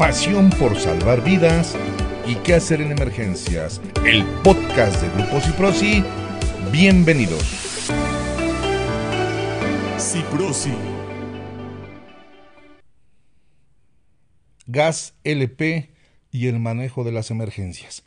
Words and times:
pasión 0.00 0.48
por 0.48 0.78
salvar 0.78 1.22
vidas 1.22 1.76
y 2.26 2.34
qué 2.36 2.54
hacer 2.54 2.80
en 2.80 2.90
emergencias. 2.90 3.82
El 4.06 4.24
podcast 4.42 4.98
de 5.02 5.10
Grupo 5.10 5.42
Ciprosi. 5.42 6.02
Bienvenidos. 6.72 7.44
Ciprosi. 9.98 10.72
Gas 14.66 15.12
LP 15.22 15.90
y 16.30 16.46
el 16.46 16.60
manejo 16.60 17.04
de 17.04 17.12
las 17.12 17.30
emergencias. 17.30 18.02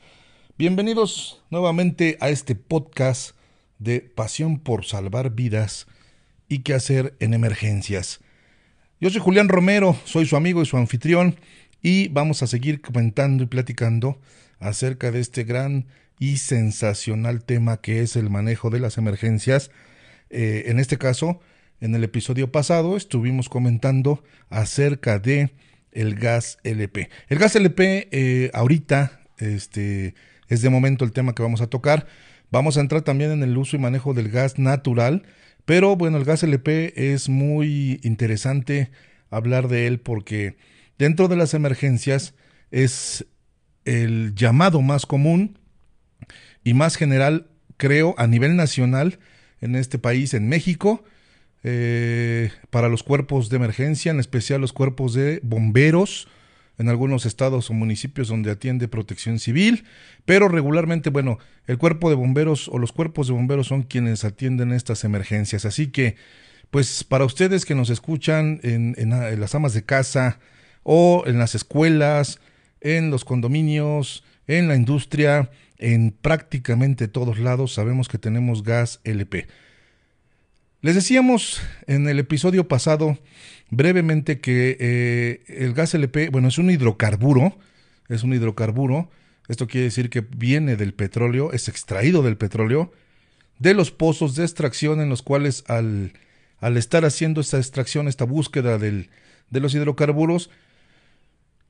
Bienvenidos 0.58 1.44
nuevamente 1.52 2.18
a 2.22 2.30
este 2.30 2.56
podcast 2.56 3.36
de 3.78 4.02
pasión 4.02 4.58
por 4.58 4.86
salvar 4.86 5.30
vidas 5.30 5.86
y 6.50 6.64
qué 6.64 6.74
hacer 6.74 7.16
en 7.20 7.36
emergencias. 7.36 8.20
Yo 9.00 9.12
soy 9.12 9.22
Julián 9.22 9.50
Romero, 9.50 9.96
soy 10.06 10.26
su 10.26 10.36
amigo 10.38 10.64
y 10.64 10.66
su 10.66 10.78
anfitrión 10.78 11.36
y 11.84 12.08
vamos 12.08 12.42
a 12.42 12.48
seguir 12.48 12.82
comentando 12.82 13.44
y 13.44 13.48
platicando 13.48 14.20
acerca 14.60 15.12
de 15.12 15.20
este 15.20 15.44
gran 15.44 15.86
y 16.18 16.38
sensacional 16.38 17.44
tema 17.44 17.82
que 17.82 18.02
es 18.02 18.16
el 18.16 18.30
manejo 18.30 18.70
de 18.70 18.80
las 18.80 18.98
emergencias. 18.98 19.70
Eh, 20.30 20.64
en 20.68 20.80
este 20.80 20.98
caso, 20.98 21.42
en 21.82 21.94
el 21.94 22.04
episodio 22.06 22.52
pasado 22.52 22.96
estuvimos 22.96 23.50
comentando 23.50 24.24
acerca 24.50 25.20
de 25.20 25.52
el 25.92 26.16
gas 26.16 26.58
LP. 26.64 27.10
El 27.28 27.38
gas 27.38 27.58
LP 27.58 28.08
eh, 28.12 28.50
ahorita 28.54 29.20
este, 29.38 30.16
es 30.48 30.62
de 30.62 30.70
momento 30.70 31.04
el 31.04 31.12
tema 31.12 31.36
que 31.36 31.44
vamos 31.44 31.60
a 31.60 31.68
tocar. 31.68 32.08
Vamos 32.50 32.78
a 32.78 32.82
entrar 32.82 33.02
también 33.02 33.32
en 33.32 33.44
el 33.44 33.58
uso 33.58 33.76
y 33.76 33.80
manejo 33.80 34.14
del 34.14 34.30
gas 34.30 34.58
natural, 34.58 35.24
pero 35.66 35.98
bueno, 35.98 36.18
el 36.18 36.24
gas 36.24 36.44
LP 36.44 37.14
es 37.14 37.28
muy 37.28 38.00
interesante 38.04 38.92
hablar 39.30 39.68
de 39.68 39.88
él 39.88 40.00
porque 40.00 40.56
dentro 40.98 41.28
de 41.28 41.36
las 41.36 41.54
emergencias 41.54 42.34
es 42.72 43.26
el 43.86 44.34
llamado 44.36 44.82
más 44.82 45.06
común 45.06 45.60
y 46.64 46.74
más 46.74 46.96
general, 46.96 47.48
creo, 47.78 48.16
a 48.18 48.28
nivel 48.28 48.56
nacional 48.56 49.20
en 49.62 49.76
este 49.76 50.00
país, 50.00 50.34
en 50.34 50.48
México, 50.50 51.04
eh, 51.64 52.52
para 52.70 52.90
los 52.90 53.04
cuerpos 53.04 53.50
de 53.50 53.56
emergencia, 53.58 54.12
en 54.12 54.20
especial 54.20 54.62
los 54.62 54.74
cuerpos 54.74 55.14
de 55.14 55.40
bomberos, 55.44 56.28
en 56.78 56.90
algunos 56.90 57.26
estados 57.26 57.70
o 57.70 57.74
municipios 57.74 58.28
donde 58.28 58.52
atiende 58.52 58.88
protección 58.88 59.40
civil, 59.40 59.86
pero 60.26 60.48
regularmente, 60.48 61.10
bueno, 61.10 61.38
el 61.68 61.78
cuerpo 61.78 62.10
de 62.10 62.16
bomberos 62.16 62.68
o 62.68 62.80
los 62.80 62.92
cuerpos 62.92 63.28
de 63.28 63.34
bomberos 63.34 63.68
son 63.68 63.84
quienes 63.84 64.26
atienden 64.26 64.72
estas 64.72 65.04
emergencias. 65.04 65.66
Así 65.66 65.88
que, 65.88 66.16
pues 66.72 67.04
para 67.04 67.26
ustedes 67.26 67.66
que 67.66 67.76
nos 67.76 67.92
escuchan 67.92 68.60
en, 68.64 68.96
en 68.98 69.40
las 69.40 69.54
amas 69.54 69.74
de 69.74 69.84
casa 69.84 70.40
o 70.84 71.24
en 71.26 71.40
las 71.40 71.56
escuelas, 71.56 72.40
en 72.82 73.10
los 73.10 73.26
condominios, 73.26 74.24
en 74.48 74.68
la 74.68 74.76
industria, 74.76 75.50
en 75.78 76.12
prácticamente 76.12 77.08
todos 77.08 77.40
lados 77.40 77.74
sabemos 77.74 78.08
que 78.08 78.18
tenemos 78.18 78.64
gas 78.64 79.00
LP. 79.04 79.48
Les 80.82 80.96
decíamos 80.96 81.62
en 81.88 82.08
el 82.10 82.20
episodio 82.20 82.68
pasado 82.68 83.18
brevemente 83.70 84.40
que 84.40 84.78
eh, 84.80 85.44
el 85.48 85.74
gas 85.74 85.94
LP, 85.94 86.30
bueno, 86.30 86.50
es 86.50 86.58
un 86.58 86.70
hidrocarburo, 86.70 87.58
es 88.10 88.24
un 88.24 88.34
hidrocarburo, 88.34 89.10
esto 89.48 89.68
quiere 89.68 89.86
decir 89.86 90.10
que 90.10 90.22
viene 90.22 90.76
del 90.76 90.94
petróleo, 90.94 91.52
es 91.54 91.70
extraído 91.70 92.22
del 92.22 92.38
petróleo, 92.38 92.92
de 93.60 93.74
los 93.74 93.92
pozos 93.92 94.36
de 94.36 94.44
extracción 94.44 95.00
en 95.00 95.10
los 95.10 95.22
cuales 95.22 95.64
al, 95.68 96.14
al 96.60 96.78
estar 96.78 97.06
haciendo 97.06 97.42
esta 97.42 97.58
extracción, 97.58 98.08
esta 98.08 98.26
búsqueda 98.26 98.78
del, 98.78 99.10
de 99.50 99.60
los 99.60 99.74
hidrocarburos, 99.74 100.50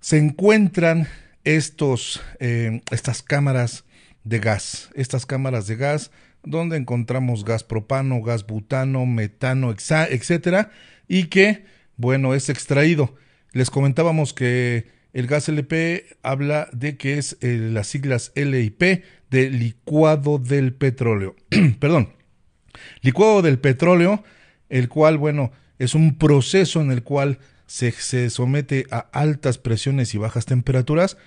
se 0.04 0.18
encuentran 0.18 1.08
estos, 1.46 2.22
eh, 2.42 2.82
estas 2.92 3.24
cámaras 3.24 3.86
de 4.26 4.40
gas, 4.40 4.90
estas 4.96 5.26
cámaras 5.26 5.66
de 5.66 5.78
gas 5.78 6.12
donde 6.44 6.76
encontramos 6.76 7.46
gas 7.46 7.64
propano, 7.64 8.22
gas 8.22 8.46
butano, 8.46 9.06
metano, 9.06 9.72
etcétera, 9.72 10.72
y 11.08 11.28
que 11.28 11.64
bueno, 11.96 12.34
es 12.34 12.50
extraído. 12.50 13.16
Les 13.54 13.70
comentábamos 13.70 14.34
que 14.34 14.88
el 15.14 15.26
gas 15.26 15.48
LP 15.48 16.18
habla 16.22 16.68
de 16.74 16.98
que 16.98 17.18
es 17.18 17.38
eh, 17.40 17.58
las 17.72 17.88
siglas 17.88 18.34
LIP 18.36 19.06
de 19.30 19.50
licuado 19.52 20.38
del 20.38 20.74
petróleo. 20.74 21.38
Perdón. 21.80 22.10
Licuado 23.02 23.42
del 23.42 23.58
petróleo, 23.58 24.22
el 24.68 24.90
cual, 24.90 25.18
bueno, 25.18 25.54
es 25.80 25.96
un 25.96 26.18
proceso 26.18 26.82
en 26.82 26.92
el 26.92 27.04
cual 27.04 27.40
se, 27.74 27.92
se 27.92 28.30
somete 28.30 28.86
a 28.92 29.00
altas 29.12 29.58
presiones 29.58 30.14
y 30.14 30.20
bajas 30.20 30.46
temperaturas 30.46 31.18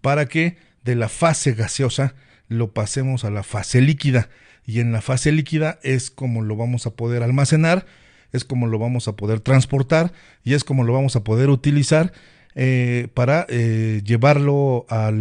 para 0.00 0.26
que 0.26 0.56
de 0.84 0.94
la 0.94 1.08
fase 1.08 1.52
gaseosa 1.52 2.14
lo 2.46 2.72
pasemos 2.72 3.24
a 3.24 3.30
la 3.30 3.42
fase 3.42 3.80
líquida. 3.80 4.28
Y 4.64 4.78
en 4.78 4.92
la 4.92 5.00
fase 5.00 5.32
líquida 5.32 5.80
es 5.82 6.12
como 6.12 6.42
lo 6.42 6.54
vamos 6.54 6.86
a 6.86 6.90
poder 6.90 7.24
almacenar 7.24 7.86
es 8.32 8.44
como 8.44 8.66
lo 8.66 8.78
vamos 8.78 9.08
a 9.08 9.16
poder 9.16 9.40
transportar 9.40 10.12
y 10.44 10.54
es 10.54 10.64
como 10.64 10.84
lo 10.84 10.92
vamos 10.92 11.16
a 11.16 11.24
poder 11.24 11.50
utilizar 11.50 12.12
eh, 12.54 13.08
para 13.14 13.46
eh, 13.48 14.02
llevarlo 14.04 14.86
a 14.88 15.12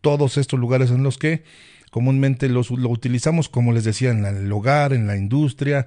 todos 0.00 0.36
estos 0.36 0.60
lugares 0.60 0.90
en 0.90 1.02
los 1.02 1.16
que 1.18 1.42
comúnmente 1.90 2.48
los, 2.48 2.70
lo 2.70 2.88
utilizamos, 2.88 3.48
como 3.48 3.72
les 3.72 3.84
decía, 3.84 4.10
en 4.10 4.24
el 4.24 4.50
hogar, 4.50 4.92
en 4.92 5.06
la 5.06 5.16
industria, 5.16 5.86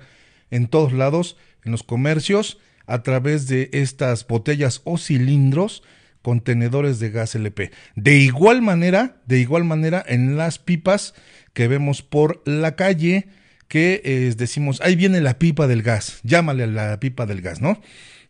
en 0.51 0.67
todos 0.67 0.93
lados, 0.93 1.35
en 1.65 1.73
los 1.73 1.83
comercios, 1.83 2.59
a 2.87 3.03
través 3.03 3.47
de 3.47 3.69
estas 3.73 4.25
botellas 4.25 4.81
o 4.85 4.97
cilindros 4.97 5.83
contenedores 6.21 6.99
de 6.99 7.11
gas 7.11 7.35
LP. 7.35 7.71
De 7.95 8.17
igual 8.17 8.61
manera, 8.61 9.17
de 9.27 9.39
igual 9.39 9.63
manera 9.63 10.03
en 10.05 10.35
las 10.35 10.59
pipas 10.59 11.13
que 11.53 11.67
vemos 11.67 12.01
por 12.01 12.41
la 12.45 12.75
calle, 12.75 13.27
que 13.67 14.01
eh, 14.03 14.33
decimos, 14.35 14.81
ahí 14.81 14.95
viene 14.95 15.21
la 15.21 15.39
pipa 15.39 15.67
del 15.67 15.83
gas, 15.83 16.19
llámale 16.23 16.63
a 16.63 16.67
la 16.67 16.99
pipa 16.99 17.25
del 17.25 17.41
gas, 17.41 17.61
¿no? 17.61 17.81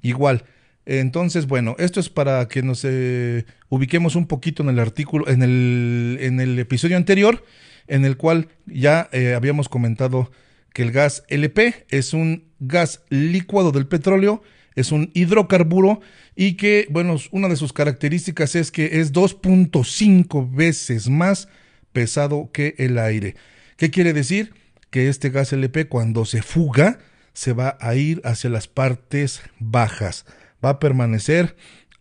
Igual. 0.01 0.45
Entonces, 0.85 1.47
bueno, 1.47 1.75
esto 1.79 1.99
es 1.99 2.09
para 2.09 2.47
que 2.47 2.63
nos 2.63 2.85
eh, 2.85 3.45
ubiquemos 3.67 4.15
un 4.15 4.27
poquito 4.27 4.63
en 4.63 4.69
el 4.69 4.79
artículo, 4.79 5.27
en 5.27 5.43
el, 5.43 6.17
en 6.21 6.39
el 6.39 6.57
episodio 6.59 6.97
anterior, 6.97 7.43
en 7.87 8.05
el 8.05 8.15
cual 8.15 8.47
ya 8.65 9.09
eh, 9.11 9.33
habíamos 9.33 9.69
comentado 9.69 10.31
que 10.77 10.83
el 10.83 10.91
gas 10.91 11.23
LP 11.29 11.87
es 11.89 12.13
un 12.13 12.51
gas 12.59 13.01
licuado 13.09 13.71
del 13.71 13.87
petróleo, 13.87 14.43
es 14.75 14.91
un 14.91 15.09
hidrocarburo 15.15 16.01
y 16.35 16.53
que, 16.53 16.85
bueno, 16.91 17.15
una 17.31 17.47
de 17.47 17.55
sus 17.55 17.73
características 17.73 18.53
es 18.53 18.69
que 18.69 18.99
es 19.01 19.11
2.5 19.11 20.55
veces 20.55 21.09
más 21.09 21.47
pesado 21.93 22.51
que 22.53 22.75
el 22.77 22.99
aire. 22.99 23.33
¿Qué 23.75 23.89
quiere 23.89 24.13
decir? 24.13 24.53
que 24.91 25.09
este 25.09 25.31
gas 25.31 25.51
LP 25.51 25.87
cuando 25.87 26.25
se 26.25 26.43
fuga 26.43 26.99
se 27.33 27.53
va 27.53 27.75
a 27.81 27.95
ir 27.95 28.21
hacia 28.23 28.51
las 28.51 28.67
partes 28.67 29.41
bajas, 29.57 30.27
va 30.63 30.69
a 30.69 30.79
permanecer 30.79 31.55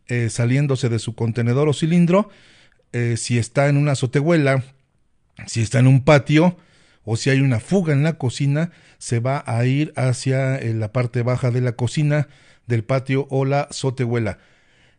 eh, 0.08 0.28
saliéndose 0.28 0.90
de 0.90 0.98
su 0.98 1.14
contenedor 1.14 1.66
o 1.70 1.72
cilindro, 1.72 2.28
eh, 2.92 3.16
si 3.16 3.38
está 3.38 3.68
en 3.68 3.78
una 3.78 3.92
azotehuela, 3.92 4.64
si 5.46 5.62
está 5.62 5.78
en 5.78 5.86
un 5.86 6.04
patio 6.04 6.58
o 7.06 7.16
si 7.16 7.30
hay 7.30 7.40
una 7.40 7.60
fuga 7.60 7.94
en 7.94 8.02
la 8.02 8.18
cocina, 8.18 8.72
se 8.98 9.20
va 9.20 9.42
a 9.46 9.64
ir 9.64 9.92
hacia 9.96 10.56
eh, 10.56 10.74
la 10.74 10.92
parte 10.92 11.22
baja 11.22 11.50
de 11.52 11.60
la 11.60 11.72
cocina, 11.72 12.28
del 12.66 12.82
patio 12.82 13.28
o 13.30 13.44
la 13.44 13.62
azotehuela. 13.62 14.38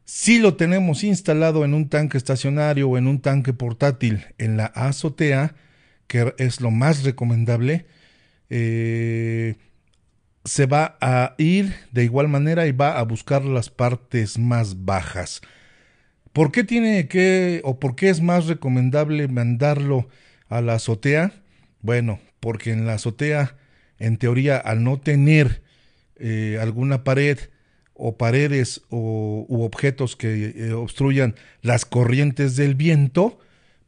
Si 0.05 0.39
lo 0.39 0.55
tenemos 0.55 1.03
instalado 1.03 1.65
en 1.65 1.73
un 1.73 1.89
tanque 1.89 2.17
estacionario 2.17 2.87
o 2.87 2.97
en 2.97 3.07
un 3.07 3.19
tanque 3.19 3.51
portátil 3.51 4.25
en 4.37 4.55
la 4.55 4.67
azotea, 4.67 5.55
que 6.07 6.33
es 6.37 6.61
lo 6.61 6.71
más 6.71 7.03
recomendable, 7.03 7.87
eh, 8.49 9.55
se 10.45 10.65
va 10.65 10.97
a 11.01 11.35
ir 11.37 11.75
de 11.91 12.05
igual 12.05 12.29
manera 12.29 12.67
y 12.67 12.71
va 12.71 12.99
a 12.99 13.03
buscar 13.03 13.43
las 13.43 13.69
partes 13.69 14.39
más 14.39 14.85
bajas. 14.85 15.41
¿Por 16.31 16.53
qué 16.53 16.63
tiene 16.63 17.09
que 17.09 17.59
o 17.65 17.77
por 17.81 17.97
qué 17.97 18.07
es 18.07 18.21
más 18.21 18.45
recomendable 18.45 19.27
mandarlo 19.27 20.07
a 20.47 20.61
la 20.61 20.75
azotea? 20.75 21.33
Bueno, 21.81 22.19
porque 22.39 22.71
en 22.71 22.85
la 22.85 22.93
azotea, 22.93 23.55
en 23.99 24.17
teoría, 24.17 24.57
al 24.57 24.83
no 24.83 24.99
tener 24.99 25.61
eh, 26.17 26.57
alguna 26.61 27.03
pared 27.03 27.37
o 27.93 28.17
paredes 28.17 28.81
o, 28.89 29.45
u 29.47 29.63
objetos 29.63 30.15
que 30.15 30.53
eh, 30.55 30.73
obstruyan 30.73 31.35
las 31.61 31.85
corrientes 31.85 32.55
del 32.55 32.75
viento, 32.75 33.39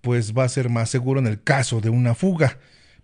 pues 0.02 0.34
va 0.34 0.44
a 0.44 0.50
ser 0.50 0.70
más 0.70 0.90
seguro 0.90 1.20
en 1.20 1.28
el 1.28 1.42
caso 1.42 1.82
de 1.82 1.90
una 1.90 2.16
fuga. 2.16 2.58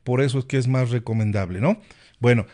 Por 0.03 0.21
eso 0.21 0.39
es 0.39 0.45
que 0.45 0.57
es 0.57 0.67
más 0.67 0.91
recomendable, 0.91 1.59
¿no? 1.59 1.81
Bueno, 2.19 2.45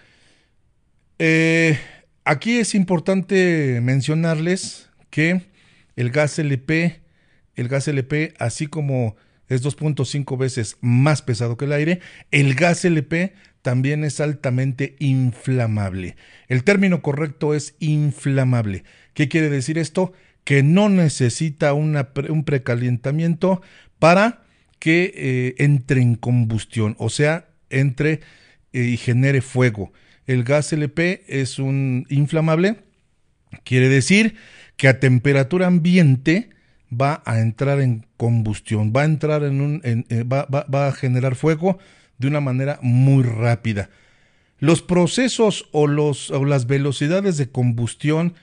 eh, 1.20 1.80
aquí 2.26 2.58
es 2.58 2.74
importante 2.76 3.80
mencionarles 3.82 4.90
que 5.10 5.44
el 5.96 6.10
gas 6.12 6.40
LP, 6.40 7.02
el 7.56 7.68
gas 7.68 7.88
LP, 7.88 8.34
así 8.40 8.68
como 8.68 9.16
es 9.54 9.64
2.5 9.64 10.38
veces 10.38 10.78
más 10.82 11.22
pesado 11.22 11.58
que 11.58 11.66
el 11.66 11.74
aire, 11.74 12.00
el 12.32 12.56
gas 12.56 12.86
LP 12.86 13.34
también 13.62 14.04
es 14.04 14.20
altamente 14.20 14.96
inflamable. 15.00 16.16
El 16.48 16.64
término 16.64 17.02
correcto 17.02 17.54
es 17.54 17.76
inflamable. 17.80 18.84
¿Qué 19.14 19.30
quiere 19.30 19.50
decir 19.50 19.78
esto? 19.78 20.14
que 20.44 20.64
no 20.64 20.90
necesita 20.90 21.74
un 21.74 22.44
precalentamiento 22.46 23.62
para 24.00 24.44
que 24.80 25.14
eh, 25.16 25.56
entre 25.60 26.02
en 26.02 26.16
combustión, 26.16 26.96
o 26.98 27.10
sea, 27.10 27.50
entre 27.70 28.22
eh, 28.74 28.82
y 28.82 28.98
genere 28.98 29.42
fuego. 29.42 29.94
El 30.26 30.44
gas 30.44 30.74
LP 30.74 31.24
es 31.28 31.60
un 31.60 32.06
inflamable, 32.10 32.78
quiere 33.64 33.90
decir 33.90 34.36
que 34.78 34.88
a 34.88 35.00
temperatura 35.00 35.68
ambiente 35.68 36.50
va 36.92 37.22
a 37.26 37.40
entrar 37.40 37.80
en 37.80 38.06
combustión, 38.18 38.94
va 38.96 39.02
a 39.02 39.06
entrar 39.06 39.44
en 39.44 39.62
un, 39.62 39.82
eh, 39.84 40.24
va, 40.24 40.46
va 40.50 40.88
a 40.88 40.92
generar 40.92 41.36
fuego 41.36 41.80
de 42.18 42.28
una 42.28 42.42
manera 42.42 42.80
muy 42.82 43.24
rápida. 43.24 43.90
Los 44.60 44.84
procesos 44.84 45.68
o, 45.72 45.88
los, 45.88 46.30
o 46.30 46.46
las 46.46 46.68
velocidades 46.68 47.38
de 47.38 47.50
combustión 47.50 48.36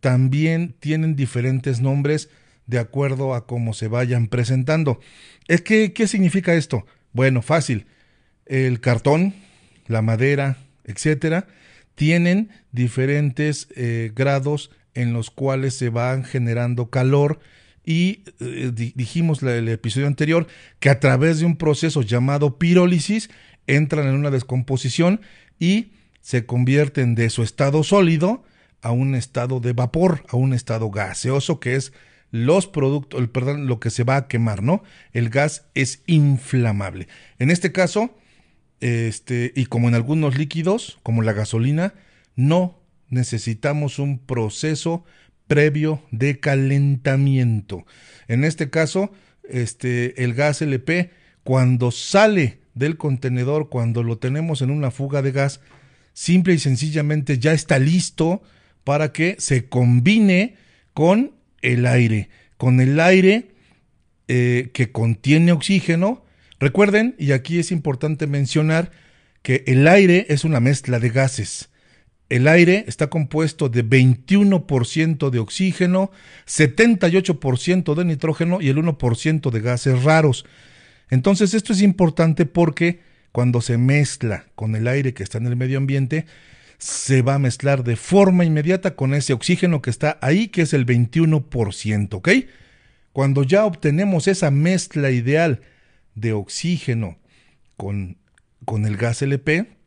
también 0.00 0.74
tienen 0.80 1.14
diferentes 1.14 1.80
nombres 1.80 2.28
de 2.66 2.80
acuerdo 2.80 3.34
a 3.34 3.46
cómo 3.46 3.72
se 3.72 3.86
vayan 3.86 4.26
presentando. 4.26 4.98
Es 5.46 5.62
que, 5.62 5.92
¿Qué 5.92 6.08
significa 6.08 6.54
esto? 6.54 6.84
Bueno, 7.12 7.42
fácil. 7.42 7.86
El 8.46 8.80
cartón, 8.80 9.34
la 9.86 10.02
madera, 10.02 10.56
etcétera, 10.84 11.46
tienen 11.94 12.50
diferentes 12.72 13.68
eh, 13.76 14.10
grados 14.14 14.72
en 14.94 15.12
los 15.12 15.30
cuales 15.30 15.74
se 15.74 15.90
van 15.90 16.24
generando 16.24 16.90
calor 16.90 17.38
y 17.84 18.22
eh, 18.40 18.70
dijimos 18.74 19.42
el 19.42 19.68
episodio 19.68 20.06
anterior 20.06 20.46
que 20.80 20.90
a 20.90 21.00
través 21.00 21.40
de 21.40 21.46
un 21.46 21.56
proceso 21.56 22.02
llamado 22.02 22.58
pirólisis 22.58 23.30
entran 23.66 24.06
en 24.06 24.14
una 24.14 24.30
descomposición 24.30 25.20
y 25.58 25.92
se 26.20 26.46
convierten 26.46 27.14
de 27.14 27.30
su 27.30 27.42
estado 27.42 27.82
sólido 27.82 28.44
a 28.82 28.92
un 28.92 29.14
estado 29.14 29.60
de 29.60 29.72
vapor, 29.72 30.24
a 30.28 30.36
un 30.36 30.52
estado 30.52 30.90
gaseoso 30.90 31.60
que 31.60 31.74
es 31.76 31.92
los 32.30 32.66
productos, 32.66 33.20
el, 33.20 33.28
perdón, 33.28 33.66
lo 33.66 33.78
que 33.78 33.90
se 33.90 34.04
va 34.04 34.16
a 34.16 34.28
quemar, 34.28 34.62
¿no? 34.62 34.82
El 35.12 35.28
gas 35.28 35.66
es 35.74 36.02
inflamable. 36.06 37.06
En 37.38 37.50
este 37.50 37.72
caso, 37.72 38.16
este, 38.80 39.52
y 39.54 39.66
como 39.66 39.88
en 39.88 39.94
algunos 39.94 40.38
líquidos, 40.38 40.98
como 41.02 41.22
la 41.22 41.34
gasolina, 41.34 41.94
no 42.34 42.80
necesitamos 43.10 43.98
un 43.98 44.18
proceso 44.18 45.04
previo 45.52 46.02
de 46.10 46.40
calentamiento. 46.40 47.84
En 48.26 48.42
este 48.42 48.70
caso, 48.70 49.12
este, 49.46 50.24
el 50.24 50.32
gas 50.32 50.62
LP, 50.62 51.10
cuando 51.44 51.90
sale 51.90 52.60
del 52.72 52.96
contenedor, 52.96 53.68
cuando 53.68 54.02
lo 54.02 54.16
tenemos 54.16 54.62
en 54.62 54.70
una 54.70 54.90
fuga 54.90 55.20
de 55.20 55.30
gas, 55.30 55.60
simple 56.14 56.54
y 56.54 56.58
sencillamente 56.58 57.38
ya 57.38 57.52
está 57.52 57.78
listo 57.78 58.42
para 58.82 59.12
que 59.12 59.36
se 59.40 59.68
combine 59.68 60.56
con 60.94 61.32
el 61.60 61.84
aire, 61.84 62.30
con 62.56 62.80
el 62.80 62.98
aire 62.98 63.50
eh, 64.28 64.70
que 64.72 64.90
contiene 64.90 65.52
oxígeno. 65.52 66.24
Recuerden, 66.60 67.14
y 67.18 67.32
aquí 67.32 67.58
es 67.58 67.72
importante 67.72 68.26
mencionar, 68.26 68.90
que 69.42 69.64
el 69.66 69.86
aire 69.86 70.24
es 70.30 70.44
una 70.44 70.60
mezcla 70.60 70.98
de 70.98 71.10
gases. 71.10 71.68
El 72.32 72.48
aire 72.48 72.86
está 72.88 73.08
compuesto 73.08 73.68
de 73.68 73.84
21% 73.84 75.28
de 75.28 75.38
oxígeno, 75.38 76.10
78% 76.46 77.94
de 77.94 78.04
nitrógeno 78.06 78.62
y 78.62 78.70
el 78.70 78.78
1% 78.78 79.50
de 79.50 79.60
gases 79.60 80.02
raros. 80.02 80.46
Entonces 81.10 81.52
esto 81.52 81.74
es 81.74 81.82
importante 81.82 82.46
porque 82.46 83.00
cuando 83.32 83.60
se 83.60 83.76
mezcla 83.76 84.46
con 84.54 84.74
el 84.76 84.88
aire 84.88 85.12
que 85.12 85.22
está 85.22 85.36
en 85.36 85.46
el 85.46 85.56
medio 85.56 85.76
ambiente, 85.76 86.24
se 86.78 87.20
va 87.20 87.34
a 87.34 87.38
mezclar 87.38 87.84
de 87.84 87.96
forma 87.96 88.46
inmediata 88.46 88.96
con 88.96 89.12
ese 89.12 89.34
oxígeno 89.34 89.82
que 89.82 89.90
está 89.90 90.16
ahí, 90.22 90.48
que 90.48 90.62
es 90.62 90.72
el 90.72 90.86
21%, 90.86 92.14
¿ok? 92.14 92.30
Cuando 93.12 93.42
ya 93.42 93.66
obtenemos 93.66 94.26
esa 94.26 94.50
mezcla 94.50 95.10
ideal 95.10 95.60
de 96.14 96.32
oxígeno 96.32 97.18
con, 97.76 98.16
con 98.64 98.86
el 98.86 98.96
gas 98.96 99.20
LP, 99.20 99.81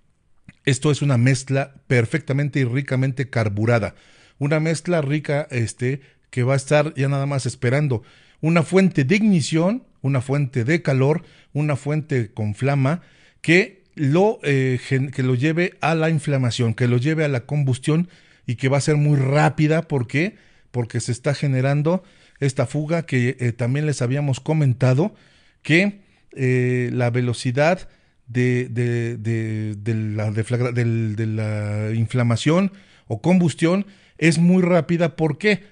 esto 0.65 0.91
es 0.91 1.01
una 1.01 1.17
mezcla 1.17 1.75
perfectamente 1.87 2.59
y 2.59 2.63
ricamente 2.63 3.29
carburada. 3.29 3.95
Una 4.39 4.59
mezcla 4.59 5.01
rica 5.01 5.47
este, 5.51 6.01
que 6.29 6.43
va 6.43 6.53
a 6.53 6.57
estar 6.57 6.93
ya 6.95 7.07
nada 7.07 7.25
más 7.25 7.45
esperando 7.45 8.03
una 8.41 8.63
fuente 8.63 9.03
de 9.03 9.15
ignición, 9.15 9.83
una 10.01 10.21
fuente 10.21 10.63
de 10.63 10.81
calor, 10.81 11.23
una 11.53 11.75
fuente 11.75 12.31
con 12.31 12.53
flama 12.53 13.01
que 13.41 13.83
lo, 13.95 14.39
eh, 14.43 14.79
que 14.89 15.23
lo 15.23 15.35
lleve 15.35 15.77
a 15.81 15.95
la 15.95 16.09
inflamación, 16.09 16.73
que 16.73 16.87
lo 16.87 16.97
lleve 16.97 17.23
a 17.23 17.29
la 17.29 17.45
combustión 17.45 18.09
y 18.45 18.55
que 18.55 18.69
va 18.69 18.77
a 18.77 18.81
ser 18.81 18.97
muy 18.97 19.17
rápida. 19.17 19.83
¿Por 19.83 20.07
qué? 20.07 20.35
Porque 20.71 20.99
se 20.99 21.11
está 21.11 21.33
generando 21.33 22.03
esta 22.39 22.65
fuga 22.65 23.05
que 23.05 23.37
eh, 23.39 23.51
también 23.53 23.85
les 23.85 24.01
habíamos 24.01 24.39
comentado 24.39 25.15
que 25.61 26.01
eh, 26.35 26.89
la 26.91 27.09
velocidad 27.09 27.87
de, 28.27 28.67
de, 28.69 29.17
de, 29.17 29.93
la, 29.93 30.31
de, 30.31 31.25
la 31.27 31.91
inflamación 31.93 32.71
o 33.07 33.21
combustión 33.21 33.85
es 34.17 34.37
muy 34.37 34.61
rápida. 34.61 35.15
¿Por 35.15 35.37
qué? 35.37 35.63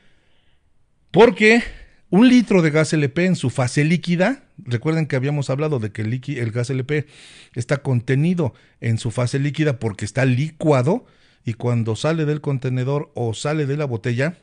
Porque 1.11 1.63
un 2.09 2.27
litro 2.27 2.61
de 2.61 2.69
gas 2.69 2.93
LP 2.93 3.25
en 3.25 3.35
su 3.35 3.49
fase 3.49 3.83
líquida, 3.83 4.43
recuerden 4.57 5.07
que 5.07 5.15
habíamos 5.15 5.49
hablado 5.49 5.79
de 5.79 5.91
que 5.91 6.03
el, 6.03 6.21
el, 6.27 6.51
gas 6.51 6.69
LP 6.69 7.07
está 7.55 7.77
contenido 7.77 8.53
en 8.81 8.97
su 8.97 9.11
fase 9.11 9.39
líquida 9.39 9.79
porque 9.79 10.05
está 10.05 10.25
licuado 10.25 11.05
y 11.45 11.53
cuando 11.53 11.95
sale 11.95 12.25
del 12.25 12.41
contenedor 12.41 13.11
o 13.15 13.33
sale 13.33 13.65
de 13.65 13.77
la 13.77 13.85
botella, 13.85 14.37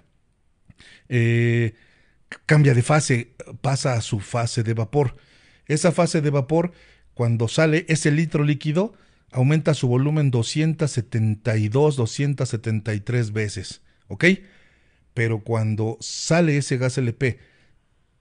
eh, 1.09 1.75
cambia 2.47 2.75
de 2.75 2.83
fase, 2.83 3.33
pasa 3.61 3.95
a 3.95 4.01
su 4.01 4.21
fase 4.21 4.63
de 4.63 4.75
vapor. 4.75 5.17
Esa 5.67 5.93
fase 5.93 6.21
de 6.21 6.31
vapor 6.31 6.73
cuando 7.15 7.49
sale 7.49 7.85
ese 7.89 8.11
litro 8.11 8.45
líquido, 8.45 8.95
aumenta 9.33 9.75
su 9.75 9.89
volumen 9.89 10.31
272, 10.31 11.97
273 11.97 13.33
veces, 13.33 13.83
¿ok? 14.09 14.25
Pero 15.15 15.41
cuando 15.41 15.97
sale 16.01 16.57
ese 16.57 16.79
gas 16.79 16.99
LP 16.99 17.39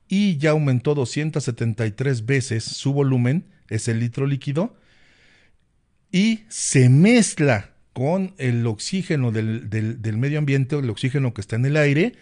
y 0.08 0.38
ya 0.38 0.52
aumentó 0.52 0.96
273 0.96 2.26
veces 2.26 2.64
su 2.64 2.94
volumen, 2.94 3.46
ese 3.70 3.94
litro 3.94 4.26
líquido, 4.26 4.76
y 6.12 6.46
se 6.50 6.90
mezcla 6.90 7.72
con 7.94 8.34
el 8.38 8.66
oxígeno 8.66 9.32
del, 9.32 9.70
del 9.70 10.18
medio 10.18 10.40
ambiente, 10.40 10.78
el 10.78 10.90
oxígeno 10.90 11.34
que 11.34 11.42
está 11.42 11.58
en 11.58 11.66
el 11.66 11.78
aire, 11.78 12.14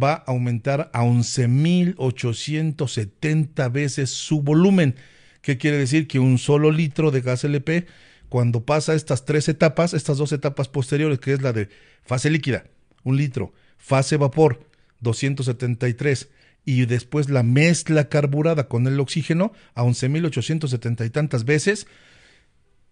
va 0.00 0.14
a 0.14 0.24
aumentar 0.26 0.90
a 0.92 1.02
11.870 1.04 3.72
veces 3.72 4.10
su 4.10 4.42
volumen. 4.42 4.94
¿Qué 5.42 5.58
quiere 5.58 5.76
decir? 5.76 6.08
Que 6.08 6.18
un 6.18 6.38
solo 6.38 6.70
litro 6.70 7.10
de 7.10 7.20
gas 7.20 7.44
LP, 7.44 7.86
cuando 8.28 8.64
pasa 8.64 8.94
estas 8.94 9.26
tres 9.26 9.48
etapas, 9.48 9.92
estas 9.92 10.16
dos 10.16 10.32
etapas 10.32 10.68
posteriores, 10.68 11.18
que 11.18 11.34
es 11.34 11.42
la 11.42 11.52
de 11.52 11.68
fase 12.02 12.30
líquida, 12.30 12.64
un 13.02 13.16
litro, 13.16 13.52
fase 13.76 14.16
vapor, 14.16 14.66
273, 15.00 16.30
y 16.64 16.86
después 16.86 17.28
la 17.28 17.42
mezcla 17.42 18.08
carburada 18.08 18.68
con 18.68 18.86
el 18.86 19.00
oxígeno 19.00 19.52
a 19.74 19.82
11.870 19.82 21.04
y 21.04 21.10
tantas 21.10 21.44
veces, 21.44 21.88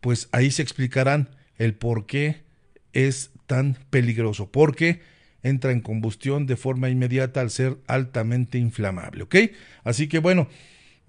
pues 0.01 0.29
ahí 0.33 0.51
se 0.51 0.63
explicarán 0.63 1.31
el 1.57 1.75
por 1.75 2.07
qué 2.07 2.43
es 2.93 3.31
tan 3.47 3.79
peligroso, 3.91 4.51
porque 4.51 5.01
entra 5.43 5.71
en 5.71 5.81
combustión 5.81 6.47
de 6.47 6.57
forma 6.57 6.91
inmediata 6.91 7.41
al 7.41 7.51
ser 7.51 7.79
altamente 7.87 8.59
inflamable, 8.59 9.23
¿ok? 9.23 9.37
Así 9.85 10.09
que 10.09 10.19
bueno, 10.19 10.49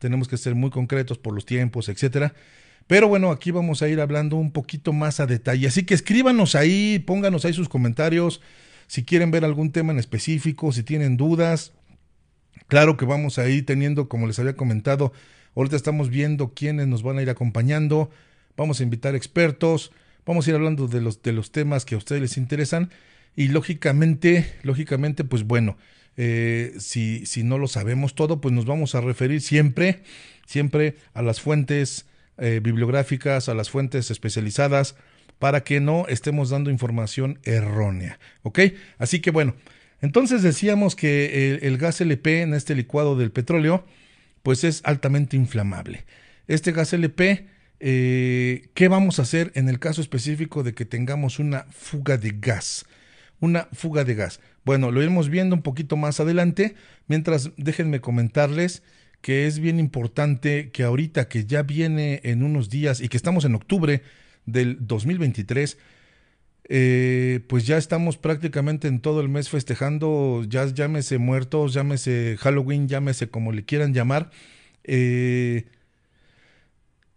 tenemos 0.00 0.26
que 0.26 0.38
ser 0.38 0.56
muy 0.56 0.70
concretos 0.70 1.18
por 1.18 1.34
los 1.34 1.46
tiempos, 1.46 1.88
etcétera. 1.88 2.34
Pero 2.88 3.06
bueno, 3.06 3.30
aquí 3.30 3.52
vamos 3.52 3.80
a 3.82 3.88
ir 3.88 4.00
hablando 4.00 4.34
un 4.38 4.50
poquito 4.50 4.92
más 4.92 5.20
a 5.20 5.26
detalle. 5.26 5.68
Así 5.68 5.84
que 5.84 5.94
escríbanos 5.94 6.56
ahí, 6.56 6.98
pónganos 6.98 7.44
ahí 7.44 7.52
sus 7.52 7.68
comentarios, 7.68 8.40
si 8.88 9.04
quieren 9.04 9.30
ver 9.30 9.44
algún 9.44 9.70
tema 9.70 9.92
en 9.92 10.00
específico, 10.00 10.72
si 10.72 10.82
tienen 10.82 11.16
dudas, 11.16 11.74
Claro 12.70 12.96
que 12.96 13.04
vamos 13.04 13.36
a 13.40 13.48
ir 13.48 13.66
teniendo, 13.66 14.08
como 14.08 14.28
les 14.28 14.38
había 14.38 14.54
comentado, 14.54 15.12
ahorita 15.54 15.76
estamos 15.76 16.10
viendo 16.10 16.54
quiénes 16.54 16.86
nos 16.86 17.02
van 17.02 17.18
a 17.18 17.22
ir 17.22 17.30
acompañando, 17.30 18.10
vamos 18.56 18.80
a 18.80 18.82
invitar 18.82 19.14
expertos, 19.14 19.92
vamos 20.26 20.46
a 20.46 20.50
ir 20.50 20.56
hablando 20.56 20.88
de 20.88 21.00
los, 21.00 21.22
de 21.22 21.32
los 21.32 21.52
temas 21.52 21.84
que 21.84 21.94
a 21.94 21.98
ustedes 21.98 22.20
les 22.20 22.36
interesan 22.36 22.90
y 23.36 23.48
lógicamente, 23.48 24.52
lógicamente, 24.62 25.24
pues 25.24 25.44
bueno, 25.44 25.76
eh, 26.16 26.74
si, 26.78 27.24
si 27.26 27.42
no 27.44 27.58
lo 27.58 27.68
sabemos 27.68 28.14
todo, 28.14 28.40
pues 28.40 28.52
nos 28.52 28.66
vamos 28.66 28.94
a 28.94 29.00
referir 29.00 29.40
siempre, 29.40 30.02
siempre 30.46 30.96
a 31.14 31.22
las 31.22 31.40
fuentes 31.40 32.06
eh, 32.38 32.60
bibliográficas, 32.62 33.48
a 33.48 33.54
las 33.54 33.70
fuentes 33.70 34.10
especializadas, 34.10 34.96
para 35.38 35.64
que 35.64 35.80
no 35.80 36.06
estemos 36.08 36.50
dando 36.50 36.70
información 36.70 37.38
errónea. 37.44 38.18
¿Ok? 38.42 38.60
Así 38.98 39.20
que 39.20 39.30
bueno, 39.30 39.54
entonces 40.02 40.42
decíamos 40.42 40.96
que 40.96 41.58
el, 41.62 41.78
gas 41.78 42.00
LP 42.00 42.42
en 42.42 42.54
este 42.54 42.74
licuado 42.74 43.16
del 43.16 43.30
petróleo, 43.30 43.84
pues 44.42 44.64
es 44.64 44.80
altamente 44.84 45.36
inflamable. 45.36 46.04
Este 46.46 46.72
gas 46.72 46.92
LP, 46.92 47.46
eh, 47.80 48.68
¿qué 48.74 48.88
vamos 48.88 49.18
a 49.18 49.22
hacer 49.22 49.52
en 49.54 49.68
el 49.68 49.78
caso 49.78 50.00
específico 50.00 50.62
de 50.62 50.74
que 50.74 50.84
tengamos 50.84 51.38
una 51.38 51.66
fuga 51.70 52.16
de 52.16 52.34
gas? 52.38 52.86
Una 53.40 53.68
fuga 53.72 54.04
de 54.04 54.14
gas. 54.14 54.40
Bueno, 54.64 54.90
lo 54.90 55.00
iremos 55.02 55.30
viendo 55.30 55.56
un 55.56 55.62
poquito 55.62 55.96
más 55.96 56.20
adelante. 56.20 56.74
Mientras, 57.06 57.50
déjenme 57.56 58.00
comentarles 58.00 58.82
que 59.20 59.46
es 59.46 59.58
bien 59.58 59.78
importante 59.78 60.70
que 60.70 60.82
ahorita 60.82 61.28
que 61.28 61.44
ya 61.44 61.62
viene 61.62 62.20
en 62.24 62.42
unos 62.42 62.70
días 62.70 63.00
y 63.00 63.08
que 63.08 63.16
estamos 63.16 63.44
en 63.44 63.54
octubre 63.54 64.02
del 64.46 64.78
2023, 64.80 65.78
eh, 66.68 67.40
pues 67.48 67.66
ya 67.66 67.78
estamos 67.78 68.16
prácticamente 68.16 68.88
en 68.88 69.00
todo 69.00 69.20
el 69.20 69.28
mes 69.28 69.48
festejando, 69.48 70.44
ya 70.48 70.66
llámese 70.66 71.18
muertos, 71.18 71.72
llámese 71.72 72.36
Halloween, 72.38 72.88
llámese 72.88 73.28
como 73.28 73.52
le 73.52 73.64
quieran 73.64 73.94
llamar. 73.94 74.30
Eh, 74.84 75.66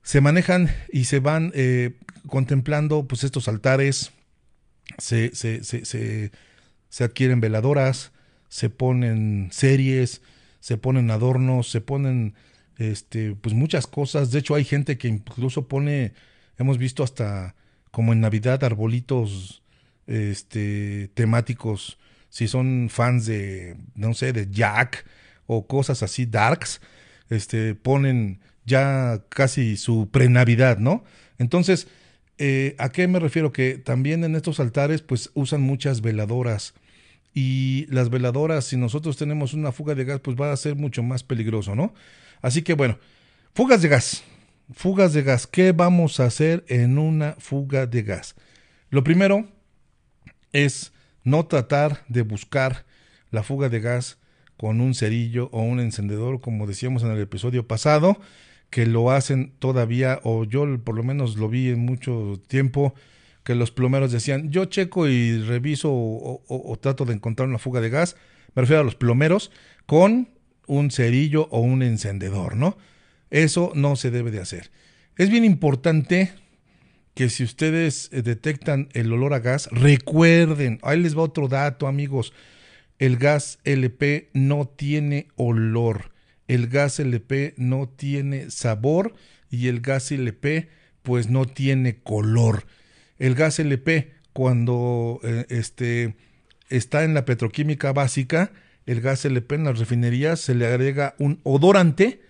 se 0.02 0.22
manejan 0.22 0.70
y 0.92 1.06
se 1.06 1.20
van 1.20 1.52
eh, 1.56 1.96
contemplando 2.28 3.08
pues 3.08 3.24
estos 3.24 3.48
altares, 3.48 4.12
se, 4.98 5.34
se, 5.36 5.64
se, 5.64 6.32
se 6.90 7.04
adquieren 7.04 7.40
veladoras, 7.40 8.12
se 8.50 8.70
ponen 8.70 9.50
series, 9.52 10.22
se 10.60 10.78
ponen 10.78 11.10
adornos, 11.12 11.70
se 11.70 11.82
ponen 11.82 12.36
este, 12.78 13.36
pues 13.36 13.56
muchas 13.56 13.88
cosas. 13.88 14.32
De 14.32 14.40
hecho, 14.40 14.56
hay 14.56 14.64
gente 14.64 14.98
que 14.98 15.08
incluso 15.08 15.68
pone, 15.68 16.14
hemos 16.58 16.78
visto 16.78 17.04
hasta 17.04 17.56
como 17.94 18.12
en 18.12 18.22
Navidad, 18.22 18.64
arbolitos 18.64 19.62
este, 20.08 21.12
temáticos. 21.14 22.00
Si 22.30 22.48
son 22.48 22.90
fans 22.90 23.28
de, 23.28 23.78
no 23.94 24.16
sé, 24.16 24.34
de 24.34 24.50
Jack 24.50 25.06
o 25.46 25.68
cosas 25.68 26.02
así, 26.02 26.26
darks, 26.26 26.82
este, 27.30 27.76
ponen 27.76 28.40
ya 28.66 29.22
casi 29.30 29.78
su 29.78 30.10
pre-Navidad, 30.10 30.80
¿no? 30.80 31.04
Entonces, 31.38 31.88
eh, 32.40 32.76
¿a 32.80 32.90
qué 32.90 33.08
me 33.08 33.20
refiero? 33.20 33.52
Que 33.52 33.78
también 33.78 34.24
en 34.24 34.36
estos 34.36 34.60
altares, 34.60 35.04
pues 35.04 35.30
usan 35.36 35.62
muchas 35.62 36.02
veladoras 36.02 36.74
y 37.32 37.86
las 37.92 38.10
veladoras, 38.10 38.66
si 38.66 38.76
nosotros 38.76 39.18
tenemos 39.18 39.54
una 39.54 39.72
fuga 39.72 39.94
de 39.94 40.06
gas, 40.06 40.20
pues 40.20 40.36
va 40.36 40.52
a 40.52 40.58
ser 40.58 40.76
mucho 40.76 41.04
más 41.04 41.22
peligroso, 41.22 41.76
¿no? 41.76 41.94
Así 42.42 42.64
que 42.64 42.74
bueno, 42.74 42.98
fugas 43.54 43.84
de 43.84 43.90
gas. 43.90 44.24
Fugas 44.74 45.14
de 45.14 45.22
gas. 45.22 45.46
¿Qué 45.46 45.72
vamos 45.72 46.20
a 46.20 46.26
hacer 46.26 46.66
en 46.68 46.98
una 46.98 47.36
fuga 47.38 47.86
de 47.86 48.02
gas? 48.02 48.36
Lo 48.90 49.04
primero 49.04 49.48
es 50.52 50.94
no 51.24 51.46
tratar 51.46 52.04
de 52.08 52.24
buscar 52.24 52.86
la 53.30 53.44
fuga 53.44 53.70
de 53.70 53.80
gas 53.80 54.18
con 54.58 54.82
un 54.82 54.96
cerillo 54.96 55.50
o 55.52 55.62
un 55.62 55.80
encendedor, 55.80 56.42
como 56.42 56.68
decíamos 56.68 57.04
en 57.04 57.12
el 57.12 57.20
episodio 57.20 57.68
pasado, 57.68 58.18
que 58.70 58.86
lo 58.86 59.12
hacen 59.12 59.54
todavía, 59.60 60.20
o 60.24 60.44
yo 60.44 60.66
por 60.84 60.96
lo 60.96 61.04
menos 61.04 61.38
lo 61.38 61.50
vi 61.50 61.70
en 61.70 61.80
mucho 61.80 62.42
tiempo, 62.48 62.96
que 63.44 63.56
los 63.56 63.72
plomeros 63.72 64.12
decían, 64.12 64.52
yo 64.52 64.66
checo 64.66 65.08
y 65.08 65.38
reviso 65.40 65.92
o, 65.92 66.80
trato 66.82 67.06
de 67.06 67.14
encontrar 67.14 67.48
una 67.48 67.60
fuga 67.60 67.82
de 67.82 67.90
gas, 67.90 68.16
me 68.56 68.62
refiero 68.62 68.82
a 68.82 68.86
los 68.86 68.96
plomeros, 68.96 69.52
con 69.86 70.30
un 70.66 70.92
cerillo 70.92 71.48
o 71.52 71.60
un 71.60 71.84
encendedor, 71.84 72.56
¿no? 72.56 72.78
Eso 73.34 73.74
no 73.76 73.98
se 73.98 74.12
debe 74.12 74.32
de 74.32 74.40
hacer. 74.40 74.72
Es 75.18 75.30
bien 75.30 75.44
importante 75.44 76.32
que 77.14 77.30
si 77.30 77.44
ustedes 77.44 78.10
eh, 78.14 78.22
detectan 78.22 78.88
el 78.94 79.12
olor 79.12 79.34
a 79.34 79.40
gas, 79.40 79.68
recuerden, 79.72 80.80
ahí 80.84 81.02
les 81.02 81.18
va 81.18 81.24
otro 81.24 81.50
dato, 81.50 81.88
amigos, 81.88 82.32
el 82.98 83.18
gas 83.18 83.60
LP 83.66 84.30
no 84.34 84.66
tiene 84.68 85.28
olor, 85.36 86.14
el 86.48 86.68
gas 86.68 87.00
LP 87.00 87.54
no 87.58 87.90
tiene 87.90 88.50
sabor 88.50 89.14
y 89.50 89.68
el 89.68 89.82
gas 89.82 90.12
LP 90.12 90.70
pues 91.02 91.30
no 91.30 91.46
tiene 91.46 91.98
color 91.98 92.64
el 93.24 93.36
gas 93.36 93.60
LP 93.60 94.12
cuando 94.34 95.20
eh, 95.24 95.46
este, 95.50 96.16
está 96.70 97.04
en 97.04 97.14
la 97.14 97.26
petroquímica 97.26 97.94
básica, 97.94 98.52
el 98.86 99.02
gas 99.02 99.26
LP 99.26 99.56
en 99.56 99.64
las 99.64 99.80
refinerías 99.80 100.42
se 100.42 100.56
le 100.56 100.66
agrega 100.66 101.16
un 101.20 101.40
odorante 101.44 102.22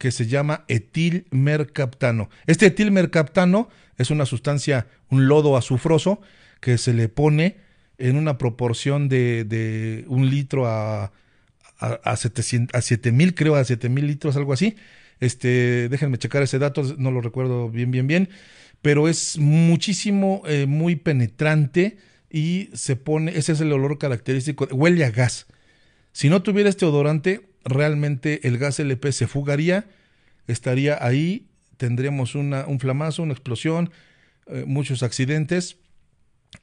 que 0.00 0.10
se 0.10 0.26
llama 0.26 0.64
etilmercaptano. 0.66 2.28
Este 2.48 2.66
etilmercaptano 2.66 3.68
es 3.98 4.10
una 4.10 4.26
sustancia, 4.26 4.88
un 5.10 5.28
lodo 5.28 5.56
azufroso 5.56 6.20
que 6.58 6.76
se 6.76 6.92
le 6.92 7.08
pone 7.08 7.58
en 7.98 8.16
una 8.16 8.36
proporción 8.38 9.08
de, 9.08 10.04
un 10.08 10.28
litro 10.28 10.66
a, 10.66 11.12
a, 11.78 11.86
a, 12.02 12.16
700, 12.16 12.74
a 12.74 12.80
7000, 12.80 13.34
creo, 13.34 13.54
a 13.54 13.62
7000 13.64 14.06
litros, 14.06 14.36
algo 14.36 14.52
así. 14.52 14.74
Este, 15.20 15.88
déjenme 15.88 16.18
checar 16.18 16.42
ese 16.42 16.58
dato, 16.58 16.82
no 16.96 17.10
lo 17.10 17.20
recuerdo 17.20 17.68
bien, 17.68 17.92
bien, 17.92 18.06
bien 18.06 18.30
pero 18.82 19.08
es 19.08 19.38
muchísimo, 19.38 20.42
eh, 20.46 20.66
muy 20.66 20.96
penetrante 20.96 21.98
y 22.30 22.70
se 22.72 22.96
pone, 22.96 23.36
ese 23.36 23.52
es 23.52 23.60
el 23.60 23.72
olor 23.72 23.98
característico, 23.98 24.66
huele 24.72 25.04
a 25.04 25.10
gas. 25.10 25.46
Si 26.12 26.28
no 26.28 26.42
tuviera 26.42 26.70
este 26.70 26.86
odorante, 26.86 27.49
realmente 27.64 28.46
el 28.46 28.58
gas 28.58 28.80
LP 28.80 29.12
se 29.12 29.26
fugaría, 29.26 29.86
estaría 30.46 31.04
ahí, 31.04 31.48
tendríamos 31.76 32.34
una, 32.34 32.66
un 32.66 32.80
flamazo, 32.80 33.22
una 33.22 33.32
explosión, 33.32 33.90
eh, 34.46 34.64
muchos 34.66 35.02
accidentes 35.02 35.76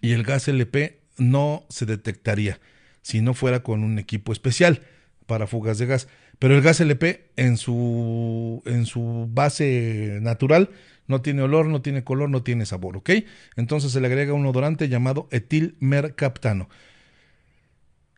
y 0.01 0.11
el 0.11 0.23
gas 0.23 0.47
LP 0.47 0.99
no 1.17 1.65
se 1.69 1.85
detectaría 1.85 2.59
si 3.01 3.21
no 3.21 3.33
fuera 3.33 3.63
con 3.63 3.83
un 3.83 3.99
equipo 3.99 4.33
especial 4.33 4.81
para 5.25 5.47
fugas 5.47 5.77
de 5.77 5.85
gas. 5.85 6.07
Pero 6.39 6.55
el 6.55 6.61
gas 6.61 6.81
LP 6.81 7.31
en 7.35 7.57
su, 7.57 8.61
en 8.65 8.85
su 8.85 9.27
base 9.31 10.19
natural 10.21 10.69
no 11.07 11.21
tiene 11.21 11.41
olor, 11.41 11.67
no 11.67 11.81
tiene 11.81 12.03
color, 12.03 12.29
no 12.29 12.43
tiene 12.43 12.65
sabor, 12.65 12.97
¿ok? 12.97 13.11
Entonces 13.55 13.91
se 13.91 14.01
le 14.01 14.07
agrega 14.07 14.33
un 14.33 14.45
odorante 14.45 14.89
llamado 14.89 15.27
etilmercaptano. 15.31 16.69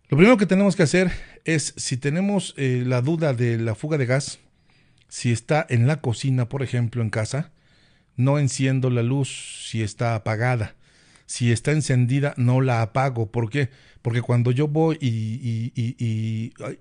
Lo 0.10 0.18
primero 0.18 0.38
que 0.38 0.48
tenemos 0.48 0.76
que 0.76 0.82
hacer 0.82 1.12
es, 1.46 1.76
si 1.78 1.96
tenemos 1.96 2.56
eh, 2.58 2.84
la 2.84 3.02
duda 3.02 3.34
de 3.34 3.60
la 3.60 3.76
fuga 3.76 4.00
de 4.00 4.08
gas, 4.08 4.40
si 5.08 5.32
está 5.32 5.64
en 5.70 5.86
la 5.86 6.02
cocina, 6.02 6.50
por 6.50 6.64
ejemplo, 6.64 7.04
en 7.04 7.12
casa, 7.12 7.52
no 8.16 8.40
enciendo 8.40 8.90
la 8.90 9.04
luz 9.04 9.68
si 9.70 9.84
está 9.84 10.16
apagada. 10.16 10.76
Si 11.28 11.52
está 11.52 11.74
encendida, 11.74 12.34
no 12.38 12.60
la 12.60 12.82
apago. 12.82 13.32
¿Por 13.32 13.52
qué? 13.52 13.70
Porque 14.02 14.24
cuando 14.24 14.50
yo 14.50 14.68
voy 14.68 14.98
y, 15.00 15.74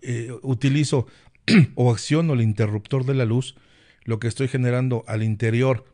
eh, 0.00 0.32
utilizo 0.40 1.06
o 1.74 1.92
acciono 1.92 2.32
el 2.32 2.40
interruptor 2.40 3.04
de 3.04 3.12
la 3.12 3.26
luz, 3.26 3.56
lo 4.04 4.18
que 4.20 4.28
estoy 4.28 4.48
generando 4.48 5.04
al 5.06 5.22
interior 5.22 5.84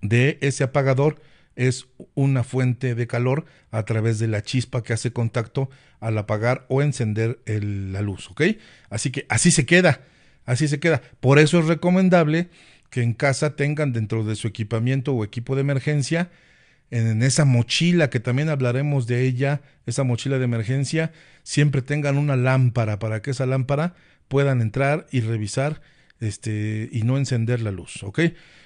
de 0.00 0.38
ese 0.42 0.62
apagador 0.62 1.20
es 1.56 1.86
una 2.14 2.44
fuente 2.44 2.94
de 2.94 3.06
calor 3.06 3.46
a 3.70 3.84
través 3.84 4.18
de 4.18 4.28
la 4.28 4.42
chispa 4.42 4.82
que 4.82 4.92
hace 4.92 5.10
contacto 5.12 5.68
al 6.00 6.16
apagar 6.18 6.66
o 6.68 6.82
encender 6.82 7.40
la 7.46 8.02
luz, 8.02 8.30
¿ok? 8.30 8.42
Así 8.90 9.10
que 9.10 9.26
así 9.28 9.50
se 9.50 9.66
queda, 9.66 10.00
así 10.44 10.68
se 10.68 10.78
queda. 10.78 11.02
Por 11.20 11.38
eso 11.38 11.58
es 11.58 11.66
recomendable 11.66 12.48
que 12.90 13.02
en 13.02 13.14
casa 13.14 13.56
tengan 13.56 13.92
dentro 13.92 14.24
de 14.24 14.36
su 14.36 14.46
equipamiento 14.46 15.12
o 15.14 15.24
equipo 15.24 15.54
de 15.54 15.62
emergencia, 15.62 16.30
en 16.90 17.22
esa 17.22 17.44
mochila 17.44 18.10
que 18.10 18.20
también 18.20 18.48
hablaremos 18.48 19.08
de 19.08 19.24
ella, 19.24 19.60
esa 19.86 20.04
mochila 20.04 20.38
de 20.38 20.44
emergencia, 20.44 21.10
siempre 21.42 21.82
tengan 21.82 22.16
una 22.16 22.36
lámpara 22.36 23.00
para 23.00 23.22
que 23.22 23.32
esa 23.32 23.44
lámpara 23.44 23.94
puedan 24.28 24.60
entrar 24.60 25.06
y 25.10 25.20
revisar 25.20 25.80
este 26.20 26.88
y 26.92 27.02
no 27.02 27.18
encender 27.18 27.60
la 27.60 27.70
luz, 27.70 28.02
¿ok? 28.02 28.20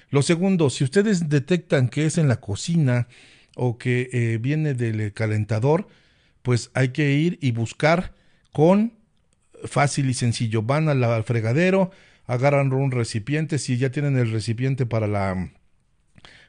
Lo 0.09 0.21
segundo, 0.21 0.69
si 0.69 0.83
ustedes 0.83 1.29
detectan 1.29 1.87
que 1.87 2.05
es 2.05 2.17
en 2.17 2.27
la 2.27 2.41
cocina 2.41 3.07
o 3.55 3.77
que 3.77 4.09
eh, 4.11 4.37
viene 4.39 4.73
del 4.73 5.13
calentador, 5.13 5.87
pues 6.41 6.71
hay 6.73 6.89
que 6.89 7.13
ir 7.13 7.37
y 7.41 7.51
buscar 7.51 8.13
con 8.51 8.93
fácil 9.65 10.09
y 10.09 10.13
sencillo. 10.13 10.61
Van 10.63 10.89
al, 10.89 11.23
fregadero, 11.23 11.91
agarran 12.25 12.73
un 12.73 12.91
recipiente, 12.91 13.57
si 13.57 13.77
ya 13.77 13.91
tienen 13.91 14.17
el 14.17 14.31
recipiente 14.31 14.85
para 14.85 15.07
la 15.07 15.51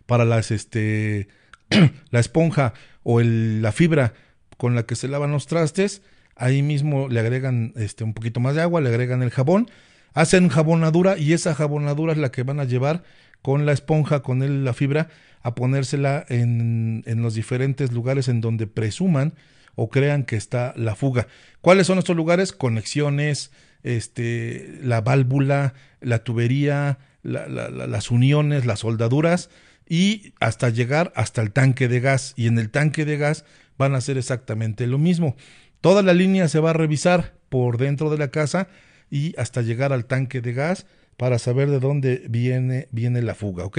para 0.06 0.24
las 0.24 0.50
este 0.50 1.28
la 2.10 2.20
esponja 2.20 2.74
o 3.02 3.20
la 3.20 3.72
fibra 3.72 4.14
con 4.56 4.74
la 4.74 4.84
que 4.84 4.96
se 4.96 5.08
lavan 5.08 5.32
los 5.32 5.46
trastes, 5.46 6.02
ahí 6.36 6.62
mismo 6.62 7.08
le 7.08 7.20
agregan 7.20 7.72
este, 7.76 8.04
un 8.04 8.14
poquito 8.14 8.40
más 8.40 8.54
de 8.54 8.62
agua, 8.62 8.80
le 8.80 8.88
agregan 8.88 9.22
el 9.22 9.30
jabón, 9.30 9.70
hacen 10.14 10.48
jabonadura 10.48 11.18
y 11.18 11.32
esa 11.32 11.54
jabonadura 11.54 12.12
es 12.12 12.18
la 12.18 12.30
que 12.30 12.42
van 12.42 12.60
a 12.60 12.64
llevar 12.64 13.02
con 13.42 13.66
la 13.66 13.72
esponja, 13.72 14.20
con 14.20 14.64
la 14.64 14.72
fibra, 14.72 15.08
a 15.42 15.54
ponérsela 15.54 16.24
en, 16.28 17.02
en 17.06 17.22
los 17.22 17.34
diferentes 17.34 17.92
lugares 17.92 18.28
en 18.28 18.40
donde 18.40 18.66
presuman 18.66 19.34
o 19.74 19.90
crean 19.90 20.24
que 20.24 20.36
está 20.36 20.72
la 20.76 20.94
fuga. 20.94 21.26
¿Cuáles 21.60 21.86
son 21.86 21.98
estos 21.98 22.16
lugares? 22.16 22.52
Conexiones, 22.52 23.50
este, 23.82 24.78
la 24.82 25.00
válvula, 25.00 25.74
la 26.00 26.22
tubería, 26.24 26.98
las 27.22 28.10
uniones, 28.10 28.66
las 28.66 28.80
soldaduras 28.80 29.50
y 29.88 30.34
hasta 30.40 30.68
llegar 30.70 31.12
hasta 31.16 31.42
el 31.42 31.52
tanque 31.52 31.88
de 31.88 32.00
gas. 32.00 32.34
Y 32.36 32.46
en 32.46 32.58
el 32.58 32.70
tanque 32.70 33.04
de 33.04 33.16
gas 33.16 33.44
van 33.78 33.94
a 33.94 33.98
hacer 33.98 34.18
exactamente 34.18 34.86
lo 34.86 34.98
mismo. 34.98 35.36
Toda 35.80 36.02
la 36.02 36.14
línea 36.14 36.48
se 36.48 36.60
va 36.60 36.70
a 36.70 36.74
revisar 36.74 37.34
por 37.48 37.78
dentro 37.78 38.10
de 38.10 38.18
la 38.18 38.28
casa 38.28 38.68
y 39.12 39.34
hasta 39.36 39.60
llegar 39.60 39.92
al 39.92 40.06
tanque 40.06 40.40
de 40.40 40.54
gas 40.54 40.86
para 41.18 41.38
saber 41.38 41.68
de 41.68 41.78
dónde 41.78 42.24
viene, 42.30 42.88
viene 42.92 43.20
la 43.20 43.34
fuga, 43.34 43.66
¿ok? 43.66 43.78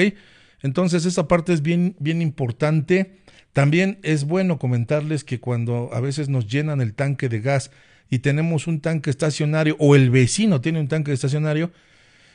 Entonces 0.61 1.05
esa 1.05 1.27
parte 1.27 1.53
es 1.53 1.63
bien, 1.63 1.95
bien 1.99 2.21
importante. 2.21 3.17
También 3.51 3.97
es 4.03 4.25
bueno 4.25 4.59
comentarles 4.59 5.23
que 5.23 5.39
cuando 5.39 5.89
a 5.91 5.99
veces 6.01 6.29
nos 6.29 6.47
llenan 6.47 6.81
el 6.81 6.93
tanque 6.93 7.29
de 7.29 7.41
gas 7.41 7.71
y 8.11 8.19
tenemos 8.19 8.67
un 8.67 8.79
tanque 8.79 9.09
estacionario 9.09 9.75
o 9.79 9.95
el 9.95 10.11
vecino 10.11 10.61
tiene 10.61 10.79
un 10.79 10.87
tanque 10.87 11.11
estacionario, 11.11 11.71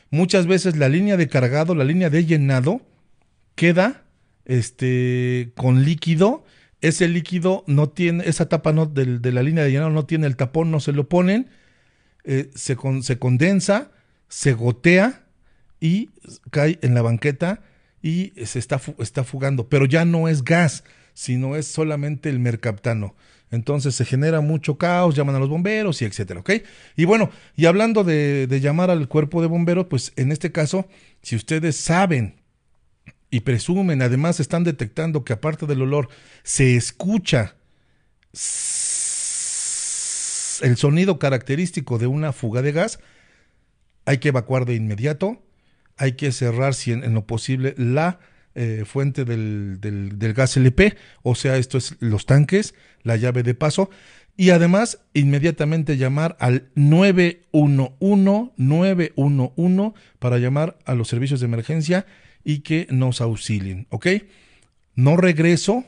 muchas 0.09 0.45
veces 0.45 0.75
la 0.75 0.89
línea 0.89 1.15
de 1.15 1.29
cargado, 1.29 1.75
la 1.75 1.85
línea 1.85 2.09
de 2.09 2.25
llenado, 2.25 2.81
queda 3.55 4.03
este, 4.43 5.53
con 5.55 5.85
líquido. 5.85 6.43
Ese 6.81 7.07
líquido 7.07 7.63
no 7.65 7.87
tiene, 7.87 8.25
esa 8.27 8.49
tapa 8.49 8.73
no, 8.73 8.87
de, 8.87 9.19
de 9.19 9.31
la 9.31 9.41
línea 9.41 9.63
de 9.63 9.71
llenado 9.71 9.89
no 9.89 10.05
tiene 10.05 10.27
el 10.27 10.35
tapón, 10.35 10.69
no 10.69 10.81
se 10.81 10.91
lo 10.91 11.07
ponen, 11.07 11.47
eh, 12.23 12.51
se, 12.55 12.77
se 13.01 13.19
condensa, 13.19 13.91
se 14.27 14.53
gotea 14.53 15.25
y 15.79 16.09
cae 16.51 16.79
en 16.81 16.93
la 16.93 17.01
banqueta 17.01 17.61
y 18.01 18.33
se 18.45 18.59
está, 18.59 18.81
está 18.99 19.23
fugando. 19.23 19.69
Pero 19.69 19.85
ya 19.85 20.05
no 20.05 20.27
es 20.27 20.43
gas, 20.43 20.83
sino 21.13 21.55
es 21.55 21.67
solamente 21.67 22.29
el 22.29 22.39
mercaptano. 22.39 23.15
Entonces 23.51 23.95
se 23.95 24.05
genera 24.05 24.41
mucho 24.41 24.77
caos, 24.77 25.15
llaman 25.15 25.35
a 25.35 25.39
los 25.39 25.49
bomberos 25.49 26.01
y 26.01 26.05
etcétera, 26.05 26.41
¿ok? 26.41 26.51
Y 26.95 27.05
bueno, 27.05 27.31
y 27.55 27.65
hablando 27.65 28.03
de, 28.03 28.45
de 28.45 28.59
llamar 28.59 28.91
al 28.91 29.07
cuerpo 29.07 29.41
de 29.41 29.47
bomberos, 29.47 29.87
pues 29.89 30.13
en 30.17 30.31
este 30.31 30.51
caso, 30.51 30.87
si 31.23 31.35
ustedes 31.35 31.75
saben 31.75 32.35
y 33.31 33.41
presumen, 33.41 34.01
además 34.01 34.39
están 34.39 34.63
detectando 34.63 35.23
que 35.23 35.33
aparte 35.33 35.65
del 35.65 35.81
olor 35.81 36.09
se 36.43 36.75
escucha 36.75 37.55
el 40.61 40.77
sonido 40.77 41.19
característico 41.19 41.97
de 41.97 42.07
una 42.07 42.33
fuga 42.33 42.61
de 42.61 42.71
gas, 42.71 42.99
hay 44.05 44.17
que 44.17 44.29
evacuar 44.29 44.65
de 44.65 44.75
inmediato, 44.75 45.41
hay 45.97 46.13
que 46.13 46.31
cerrar 46.31 46.73
si 46.73 46.91
en, 46.91 47.13
lo 47.13 47.25
posible 47.25 47.75
la 47.77 48.19
eh, 48.55 48.83
fuente 48.85 49.25
del, 49.25 49.79
del, 49.79 50.17
del, 50.17 50.33
gas 50.33 50.57
LP, 50.57 50.95
o 51.21 51.35
sea, 51.35 51.57
esto 51.57 51.77
es 51.77 51.95
los 51.99 52.25
tanques, 52.25 52.73
la 53.03 53.15
llave 53.15 53.43
de 53.43 53.53
paso, 53.53 53.89
y 54.35 54.51
además 54.51 55.01
inmediatamente 55.13 55.97
llamar 55.97 56.37
al 56.39 56.69
911 56.75 58.53
911 58.55 59.93
para 60.17 60.37
llamar 60.37 60.79
a 60.85 60.95
los 60.95 61.09
servicios 61.09 61.41
de 61.41 61.47
emergencia 61.47 62.05
y 62.45 62.59
que 62.59 62.87
nos 62.89 63.19
auxilien, 63.19 63.85
¿ok? 63.89 64.07
No 64.95 65.17
regreso, 65.17 65.83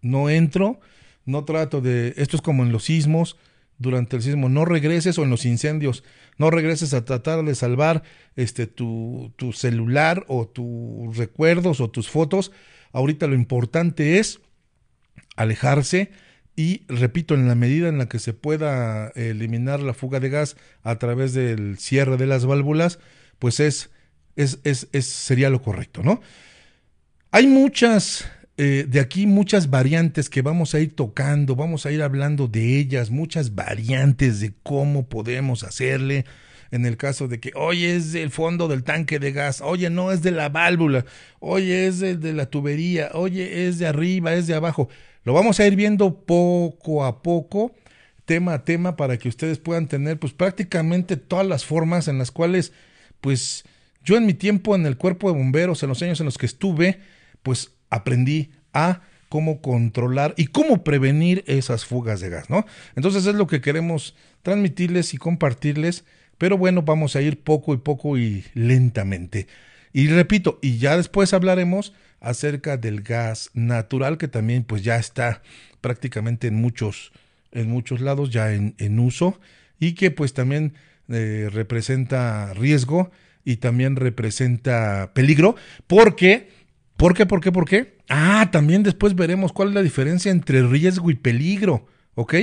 no 0.00 0.30
entro, 0.30 0.80
no 1.24 1.44
trato 1.44 1.80
de, 1.80 2.14
esto 2.16 2.36
es 2.36 2.42
como 2.42 2.62
en 2.62 2.70
los 2.70 2.84
sismos, 2.84 3.36
durante 3.78 4.16
el 4.16 4.22
sismo, 4.22 4.48
no 4.48 4.64
regreses 4.64 5.18
o 5.18 5.22
en 5.22 5.30
los 5.30 5.46
incendios, 5.46 6.04
no 6.36 6.50
regreses 6.50 6.94
a 6.94 7.04
tratar 7.04 7.44
de 7.44 7.54
salvar 7.54 8.02
este 8.36 8.66
tu, 8.66 9.32
tu 9.36 9.52
celular 9.52 10.24
o 10.28 10.48
tus 10.48 11.16
recuerdos 11.16 11.80
o 11.80 11.90
tus 11.90 12.08
fotos. 12.08 12.52
Ahorita 12.92 13.26
lo 13.26 13.34
importante 13.34 14.18
es 14.18 14.40
alejarse 15.36 16.10
y 16.58 16.82
repito, 16.88 17.34
en 17.34 17.46
la 17.46 17.54
medida 17.54 17.88
en 17.88 17.98
la 17.98 18.08
que 18.08 18.18
se 18.18 18.32
pueda 18.32 19.10
eliminar 19.10 19.78
la 19.78 19.94
fuga 19.94 20.18
de 20.18 20.28
gas 20.28 20.56
a 20.82 20.98
través 20.98 21.32
del 21.32 21.78
cierre 21.78 22.16
de 22.16 22.26
las 22.26 22.46
válvulas, 22.46 22.98
pues 23.38 23.60
es, 23.60 23.90
es, 24.34 24.58
es, 24.64 24.88
es 24.90 25.06
sería 25.06 25.50
lo 25.50 25.62
correcto, 25.62 26.02
¿no? 26.02 26.20
Hay 27.30 27.46
muchas 27.46 28.28
eh, 28.60 28.86
de 28.88 28.98
aquí 28.98 29.28
muchas 29.28 29.70
variantes 29.70 30.28
que 30.28 30.42
vamos 30.42 30.74
a 30.74 30.80
ir 30.80 30.96
tocando, 30.96 31.54
vamos 31.54 31.86
a 31.86 31.92
ir 31.92 32.02
hablando 32.02 32.48
de 32.48 32.76
ellas, 32.80 33.08
muchas 33.08 33.54
variantes 33.54 34.40
de 34.40 34.52
cómo 34.64 35.08
podemos 35.08 35.62
hacerle. 35.62 36.24
En 36.72 36.84
el 36.84 36.96
caso 36.96 37.28
de 37.28 37.38
que, 37.38 37.52
oye, 37.54 37.94
es 37.94 38.12
del 38.12 38.30
fondo 38.30 38.66
del 38.66 38.82
tanque 38.82 39.20
de 39.20 39.30
gas, 39.30 39.60
oye, 39.60 39.88
no 39.90 40.10
es 40.10 40.22
de 40.22 40.32
la 40.32 40.48
válvula, 40.48 41.06
oye, 41.38 41.86
es 41.86 42.00
de, 42.00 42.16
de 42.16 42.32
la 42.32 42.46
tubería, 42.46 43.10
oye, 43.14 43.68
es 43.68 43.78
de 43.78 43.86
arriba, 43.86 44.34
es 44.34 44.48
de 44.48 44.54
abajo. 44.54 44.88
Lo 45.22 45.32
vamos 45.32 45.60
a 45.60 45.66
ir 45.66 45.76
viendo 45.76 46.26
poco 46.26 47.04
a 47.04 47.22
poco, 47.22 47.72
tema 48.24 48.54
a 48.54 48.64
tema, 48.64 48.96
para 48.96 49.18
que 49.18 49.28
ustedes 49.28 49.58
puedan 49.58 49.86
tener, 49.86 50.18
pues 50.18 50.32
prácticamente 50.32 51.16
todas 51.16 51.46
las 51.46 51.64
formas 51.64 52.08
en 52.08 52.18
las 52.18 52.32
cuales, 52.32 52.72
pues, 53.20 53.64
yo 54.04 54.16
en 54.16 54.26
mi 54.26 54.34
tiempo 54.34 54.74
en 54.74 54.84
el 54.84 54.96
cuerpo 54.96 55.30
de 55.30 55.38
bomberos, 55.38 55.82
en 55.84 55.90
los 55.90 56.02
años 56.02 56.18
en 56.18 56.26
los 56.26 56.38
que 56.38 56.46
estuve, 56.46 56.98
pues 57.42 57.77
aprendí 57.90 58.50
a 58.72 59.02
cómo 59.28 59.60
controlar 59.60 60.34
y 60.36 60.46
cómo 60.46 60.84
prevenir 60.84 61.44
esas 61.46 61.84
fugas 61.84 62.20
de 62.20 62.30
gas, 62.30 62.50
¿no? 62.50 62.64
Entonces 62.96 63.26
es 63.26 63.34
lo 63.34 63.46
que 63.46 63.60
queremos 63.60 64.14
transmitirles 64.42 65.14
y 65.14 65.18
compartirles, 65.18 66.04
pero 66.38 66.56
bueno, 66.56 66.82
vamos 66.82 67.16
a 67.16 67.20
ir 67.20 67.40
poco 67.40 67.74
y 67.74 67.78
poco 67.78 68.16
y 68.16 68.44
lentamente. 68.54 69.46
Y 69.92 70.06
repito, 70.08 70.58
y 70.62 70.78
ya 70.78 70.96
después 70.96 71.34
hablaremos 71.34 71.92
acerca 72.20 72.76
del 72.76 73.02
gas 73.02 73.50
natural 73.54 74.18
que 74.18 74.28
también 74.28 74.64
pues 74.64 74.82
ya 74.82 74.96
está 74.96 75.42
prácticamente 75.80 76.48
en 76.48 76.56
muchos 76.56 77.12
en 77.52 77.70
muchos 77.70 78.00
lados 78.00 78.30
ya 78.30 78.52
en, 78.52 78.74
en 78.78 78.98
uso 78.98 79.40
y 79.78 79.92
que 79.92 80.10
pues 80.10 80.34
también 80.34 80.74
eh, 81.08 81.48
representa 81.50 82.52
riesgo 82.54 83.10
y 83.44 83.56
también 83.56 83.96
representa 83.96 85.12
peligro 85.14 85.56
porque 85.86 86.48
¿Por 86.98 87.14
qué? 87.14 87.26
¿Por 87.26 87.40
qué? 87.40 87.52
¿Por 87.52 87.64
qué? 87.64 87.96
Ah, 88.08 88.48
también 88.50 88.82
después 88.82 89.14
veremos 89.14 89.52
cuál 89.52 89.68
es 89.68 89.74
la 89.74 89.84
diferencia 89.84 90.32
entre 90.32 90.66
riesgo 90.66 91.12
y 91.12 91.14
peligro, 91.14 91.86
¿ok? 92.16 92.34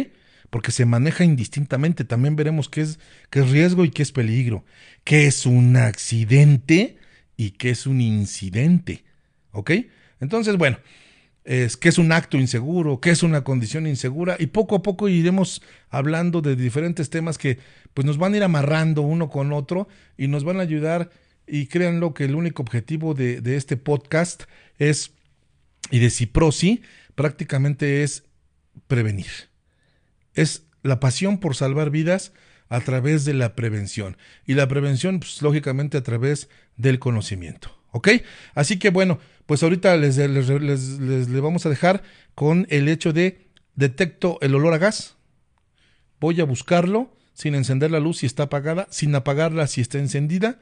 Porque 0.49 0.71
se 0.71 0.85
maneja 0.85 1.25
indistintamente. 1.25 2.05
También 2.05 2.37
veremos 2.37 2.69
qué 2.69 2.79
es, 2.79 2.97
qué 3.29 3.41
es 3.41 3.49
riesgo 3.49 3.83
y 3.83 3.91
qué 3.91 4.01
es 4.01 4.13
peligro. 4.13 4.63
¿Qué 5.03 5.27
es 5.27 5.45
un 5.45 5.75
accidente 5.75 6.95
y 7.35 7.51
qué 7.51 7.71
es 7.71 7.85
un 7.85 7.99
incidente? 7.99 9.03
¿Ok? 9.51 9.71
Entonces, 10.21 10.55
bueno, 10.55 10.77
es 11.43 11.75
qué 11.75 11.89
es 11.89 11.97
un 11.97 12.13
acto 12.13 12.37
inseguro, 12.37 13.01
qué 13.01 13.09
es 13.09 13.23
una 13.23 13.43
condición 13.43 13.87
insegura 13.87 14.37
y 14.39 14.47
poco 14.47 14.77
a 14.77 14.81
poco 14.81 15.09
iremos 15.09 15.61
hablando 15.89 16.41
de 16.41 16.55
diferentes 16.55 17.09
temas 17.09 17.37
que 17.37 17.59
pues 17.93 18.05
nos 18.05 18.17
van 18.17 18.33
a 18.33 18.37
ir 18.37 18.43
amarrando 18.43 19.01
uno 19.01 19.27
con 19.27 19.51
otro 19.51 19.89
y 20.17 20.29
nos 20.29 20.45
van 20.45 20.59
a 20.59 20.63
ayudar 20.63 21.09
y 21.47 21.67
créanlo 21.67 22.13
que 22.13 22.25
el 22.25 22.35
único 22.35 22.61
objetivo 22.61 23.13
de, 23.13 23.41
este 23.55 23.77
podcast 23.77 24.43
es, 24.77 25.11
y 25.91 25.99
de 25.99 26.09
Ciprosi, 26.09 26.81
prácticamente 27.15 28.03
es 28.03 28.23
prevenir. 28.87 29.27
Es 30.33 30.63
la 30.83 30.99
pasión 30.99 31.39
por 31.39 31.55
salvar 31.55 31.89
vidas 31.89 32.33
a 32.69 32.81
través 32.81 33.25
de 33.25 33.33
la 33.33 33.55
prevención. 33.55 34.17
Y 34.45 34.55
la 34.55 34.67
prevención, 34.67 35.19
pues, 35.19 35.41
lógicamente, 35.41 35.97
a 35.97 36.03
través 36.03 36.49
del 36.77 36.99
conocimiento. 36.99 37.75
¿Ok? 37.91 38.09
Así 38.55 38.77
que 38.77 38.89
bueno, 38.89 39.19
pues 39.45 39.63
ahorita 39.63 39.95
les, 39.95 40.17
les, 40.17 40.49
les, 40.49 40.99
les, 40.99 41.41
vamos 41.41 41.65
a 41.65 41.69
dejar 41.69 42.03
con 42.33 42.67
el 42.69 42.89
hecho 42.89 43.13
de 43.13 43.47
detecto 43.75 44.37
el 44.41 44.53
olor 44.53 44.73
a 44.73 44.79
gas. 44.79 45.15
Voy 46.19 46.41
a 46.41 46.43
buscarlo 46.43 47.15
sin 47.33 47.55
encender 47.55 47.91
la 47.91 48.01
luz 48.01 48.17
si 48.17 48.25
está 48.25 48.43
apagada, 48.43 48.87
sin 48.89 49.15
apagarla 49.15 49.67
si 49.67 49.79
está 49.79 49.99
encendida 49.99 50.59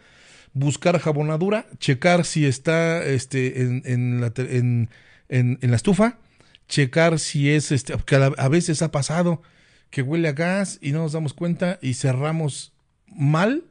buscar 0.53 0.99
jabonadura, 0.99 1.67
checar 1.79 2.25
si 2.25 2.45
está 2.45 3.03
este, 3.03 3.61
en, 3.61 3.81
en, 3.85 4.21
la, 5.61 5.75
estufa, 5.75 6.19
checar 6.67 7.19
si 7.19 7.49
es, 7.49 7.71
este, 7.71 7.95
que 8.05 8.15
a, 8.15 8.47
veces 8.49 8.81
ha 8.81 8.91
pasado 8.91 9.41
que 9.89 10.01
huele 10.01 10.27
a 10.27 10.33
gas 10.33 10.79
y 10.81 10.91
no 10.91 10.99
nos 10.99 11.13
damos 11.13 11.33
cuenta 11.33 11.79
y 11.81 11.95
cerramos 11.95 12.73
mal 13.07 13.65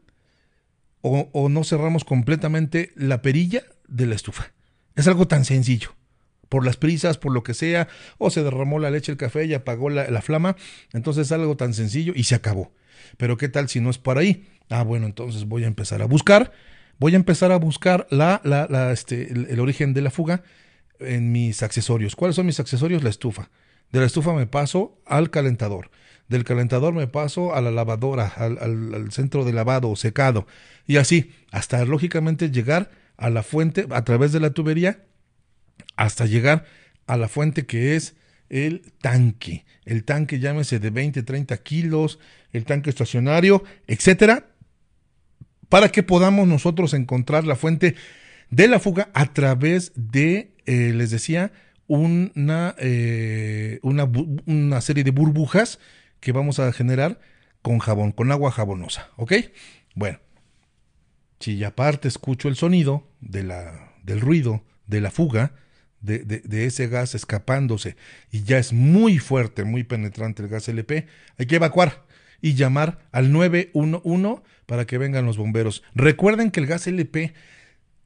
o 1.03 1.49
no 1.49 1.65
cerramos 1.65 2.05
completamente 2.05 2.93
la 2.95 3.23
perilla 3.23 3.65
de 3.89 4.07
la 4.07 4.15
estufa. 4.15 4.53
Es 4.95 5.09
algo 5.09 5.27
tan 5.27 5.45
sencillo 5.45 5.95
por 6.53 6.67
las 6.67 6.77
prisas, 6.77 7.17
por 7.17 7.33
lo 7.33 7.43
que 7.43 7.55
sea, 7.55 7.89
o 8.19 8.29
se 8.29 8.43
derramó 8.43 8.79
la 8.79 8.91
leche, 8.91 9.11
el 9.11 9.17
café 9.17 9.47
y 9.47 9.55
apagó 9.55 9.89
la, 9.89 10.11
la, 10.11 10.21
flama. 10.21 10.55
Entonces 10.93 11.29
es 11.29 11.33
algo 11.33 11.57
tan 11.57 11.73
sencillo 11.73 12.13
y 12.15 12.25
se 12.25 12.35
acabó. 12.35 12.73
Pero 13.17 13.39
¿qué 13.39 13.49
tal 13.49 13.71
si 13.71 13.81
no 13.81 13.89
es 13.89 13.97
por 13.97 14.19
ahí? 14.19 14.47
Ah, 14.69 14.83
bueno, 14.83 15.07
entonces 15.07 15.47
voy 15.47 15.65
a 15.65 15.67
empezar 15.67 16.03
a 16.03 16.05
buscar 16.05 16.53
voy 16.99 17.15
a 17.15 17.17
empezar 17.17 17.53
a 17.53 17.57
buscar 17.57 18.07
la, 18.11 18.43
la, 18.45 18.93
este, 18.93 19.33
el, 19.33 19.61
origen 19.61 19.95
de 19.95 20.03
la 20.03 20.11
fuga 20.11 20.43
en 21.01 21.33
mis 21.33 21.63
accesorios. 21.63 22.15
¿Cuáles 22.15 22.37
son 22.37 22.45
mis 22.47 22.61
accesorios? 22.61 23.03
La 23.03 23.11
estufa. 23.11 23.51
De 23.91 23.99
la 23.99 24.07
estufa 24.07 24.35
me 24.35 24.47
paso 24.47 25.01
al 25.07 25.31
calentador. 25.31 25.91
del 26.29 26.45
calentador 26.45 26.93
me 26.93 27.09
paso 27.09 27.55
a 27.55 27.61
la 27.63 27.73
lavadora, 27.73 28.29
al, 28.37 28.59
al 28.59 29.11
centro 29.11 29.45
de 29.45 29.53
lavado 29.53 29.91
o 29.91 29.97
secado, 29.97 30.47
y 30.87 30.99
así, 30.99 31.33
hasta 31.51 31.85
lógicamente 31.85 32.51
llegar 32.51 32.91
a 33.17 33.31
la 33.31 33.43
fuente 33.43 33.87
a 33.91 34.05
través 34.05 34.31
de 34.33 34.41
la 34.41 34.51
tubería, 34.51 35.05
hasta 35.97 36.27
llegar 36.27 36.65
a 37.07 37.17
la 37.17 37.29
fuente 37.29 37.67
que 37.67 37.97
es 37.97 38.17
el 38.49 38.93
tanque. 39.01 39.65
El 39.85 40.05
tanque, 40.05 40.39
llámese 40.39 40.79
de 40.79 40.91
20, 40.91 41.23
30 41.23 41.57
kilos, 41.59 42.19
el 42.53 42.65
tanque 42.65 42.91
estacionario, 42.91 43.65
etcétera, 43.87 44.47
para 45.69 45.89
que 45.89 46.03
podamos 46.03 46.47
nosotros 46.47 46.93
encontrar 46.93 47.45
la 47.45 47.57
fuente 47.57 47.97
de 48.51 48.69
la 48.69 48.79
fuga 48.79 49.09
a 49.15 49.33
través 49.33 49.93
de, 49.97 50.55
eh, 50.67 50.93
les 50.95 51.11
decía, 51.11 51.53
una, 51.87 52.75
eh, 52.79 53.79
una, 53.83 54.11
una, 54.47 54.81
serie 54.81 55.05
de 55.05 55.11
burbujas 55.11 55.79
que 56.21 56.33
vamos 56.33 56.59
a 56.59 56.73
generar 56.73 57.19
con 57.63 57.79
jabón, 57.79 58.13
con 58.13 58.31
agua 58.31 58.51
jabonosa, 58.51 59.11
¿ok? 59.17 59.33
Bueno, 59.95 60.21
si 61.41 61.65
aparte 61.65 62.09
escucho 62.09 62.49
el 62.49 62.57
sonido 62.57 63.09
de 63.21 63.43
la, 63.43 63.95
del 64.05 64.21
ruido 64.21 64.65
de 64.87 65.01
la 65.01 65.11
fuga, 65.11 65.55
de, 66.03 66.19
de, 66.25 66.67
ese 66.67 66.89
gas 66.89 67.15
escapándose 67.15 67.97
y 68.31 68.43
ya 68.43 68.59
es 68.59 68.73
muy 68.73 69.19
fuerte, 69.19 69.65
muy 69.65 69.85
penetrante 69.85 70.43
el 70.43 70.49
gas 70.49 70.69
LP, 70.69 71.07
hay 71.39 71.47
que 71.47 71.57
evacuar 71.57 72.05
y 72.41 72.55
llamar 72.55 72.99
al 73.13 73.33
911 73.33 74.43
para 74.67 74.85
que 74.85 74.99
vengan 74.99 75.25
los 75.25 75.37
bomberos. 75.39 75.83
Recuerden 75.95 76.51
que 76.51 76.61
el 76.61 76.67
gas 76.67 76.87
LP, 76.87 77.33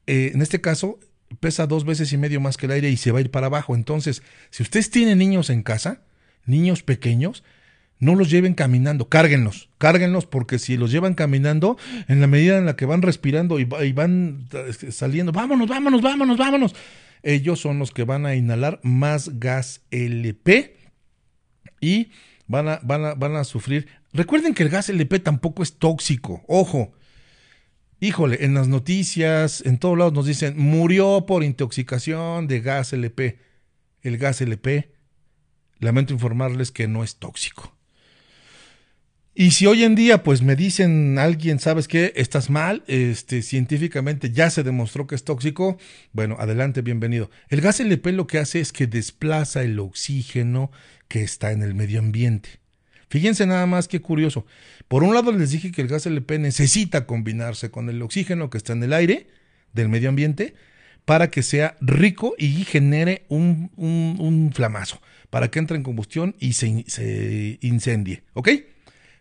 eh, 0.07 0.31
en 0.35 0.43
este 0.43 0.61
caso, 0.61 1.01
pesa 1.41 1.67
dos 1.67 1.85
veces 1.85 2.13
y 2.13 2.19
medio 2.19 2.41
más 2.41 2.57
que 2.57 2.67
el 2.67 2.73
aire 2.73 2.91
y 2.91 2.97
se 2.97 3.11
va 3.11 3.19
a 3.19 3.23
ir 3.23 3.31
para 3.31 3.47
abajo. 3.47 3.75
Entonces, 3.75 4.23
si 4.51 4.63
ustedes 4.63 4.91
tienen 4.91 5.19
niños 5.19 5.51
en 5.51 5.63
casa, 5.63 6.03
niños 6.45 6.83
pequeños, 6.83 7.43
no 7.99 8.15
los 8.15 8.31
lleven 8.31 8.55
caminando, 8.55 9.09
cárguenlos, 9.09 9.71
cárguenlos 9.79 10.27
porque 10.27 10.59
si 10.59 10.77
los 10.77 10.91
llevan 10.93 11.15
caminando, 11.15 11.79
en 12.09 12.21
la 12.21 12.27
medida 12.27 12.59
en 12.59 12.67
la 12.67 12.77
que 12.77 12.85
van 12.85 13.03
respirando 13.03 13.59
y, 13.59 13.65
van 13.65 14.49
este, 14.69 14.93
saliendo, 14.93 15.33
vámonos, 15.33 15.67
vámonos, 15.67 16.03
vámonos, 16.03 16.37
vámonos, 16.37 16.75
ellos 17.27 17.61
son 17.61 17.81
los 17.81 17.91
que 17.91 18.05
van 18.05 18.25
a 18.25 18.37
inhalar 18.37 18.79
más 18.85 19.41
gas 19.41 19.83
LP 19.91 20.77
y 21.81 22.11
van 22.47 22.69
a, 22.69 22.81
van 22.85 23.05
a, 23.05 23.15
van 23.15 23.35
a 23.35 23.43
sufrir. 23.43 23.89
Recuerden 24.13 24.55
que 24.55 24.63
el 24.63 24.69
gas 24.69 24.89
LP 24.89 25.19
tampoco 25.19 25.65
es 25.65 25.79
tóxico, 25.79 26.45
ojo. 26.47 26.93
Híjole, 27.99 28.45
en 28.45 28.55
las 28.55 28.69
noticias, 28.69 29.61
en 29.67 29.79
todos 29.79 29.99
lados 29.99 30.13
nos 30.13 30.27
dicen, 30.27 30.57
murió 30.57 31.27
por 31.27 31.43
intoxicación 31.43 32.47
de 32.47 32.61
gas 32.61 32.93
LP. 32.93 33.41
El 34.03 34.19
gas 34.19 34.41
LP, 34.41 34.93
lamento 35.81 36.13
informarles 36.13 36.71
que 36.71 36.87
no 36.87 37.03
es 37.03 37.17
tóxico. 37.17 37.76
Y 39.39 39.51
si 39.51 39.67
hoy 39.67 39.85
en 39.85 39.95
día 39.95 40.23
pues 40.23 40.41
me 40.41 40.57
dicen 40.57 41.19
alguien, 41.19 41.59
¿sabes 41.59 41.89
qué? 41.89 42.15
Estás 42.17 42.49
mal, 42.49 42.83
este 42.87 43.43
científicamente 43.43 44.31
ya 44.33 44.49
se 44.49 44.63
demostró 44.63 45.07
que 45.07 45.15
es 45.15 45.25
tóxico, 45.25 45.77
bueno, 46.15 46.37
adelante, 46.39 46.81
bienvenido. 46.81 47.31
El 47.51 47.61
gas 47.61 47.79
LP 47.79 48.13
lo 48.13 48.27
que 48.27 48.39
hace 48.39 48.61
es 48.61 48.73
que 48.73 48.87
desplaza 48.87 49.63
el 49.63 49.79
oxígeno 49.79 50.71
que 51.07 51.23
está 51.23 51.53
en 51.53 51.63
el 51.63 51.75
medio 51.75 51.99
ambiente. 51.99 52.49
Fíjense 53.11 53.47
nada 53.47 53.67
más 53.67 53.89
qué 53.89 54.01
curioso. 54.01 54.47
Por 54.89 55.03
un 55.05 55.13
lado 55.13 55.33
les 55.33 55.51
dije 55.51 55.71
que 55.71 55.83
el 55.83 55.89
gas 55.89 56.07
LP 56.07 56.39
necesita 56.39 57.05
combinarse 57.05 57.71
con 57.71 57.91
el 57.91 58.01
oxígeno 58.01 58.49
que 58.49 58.57
está 58.57 58.73
en 58.73 58.85
el 58.85 58.95
aire 58.95 59.27
del 59.75 59.91
medio 59.91 60.09
ambiente 60.09 60.55
para 61.05 61.31
que 61.31 61.43
sea 61.43 61.77
rico 61.83 62.35
y 62.39 62.65
genere 62.65 63.27
un, 63.29 63.71
un, 63.77 64.51
flamazo, 64.55 65.03
para 65.29 65.51
que 65.51 65.59
entre 65.59 65.77
en 65.77 65.83
combustión 65.83 66.37
y 66.41 66.55
se, 66.55 66.87
se 66.89 67.59
incendie, 67.61 68.23
¿ok? 68.33 68.49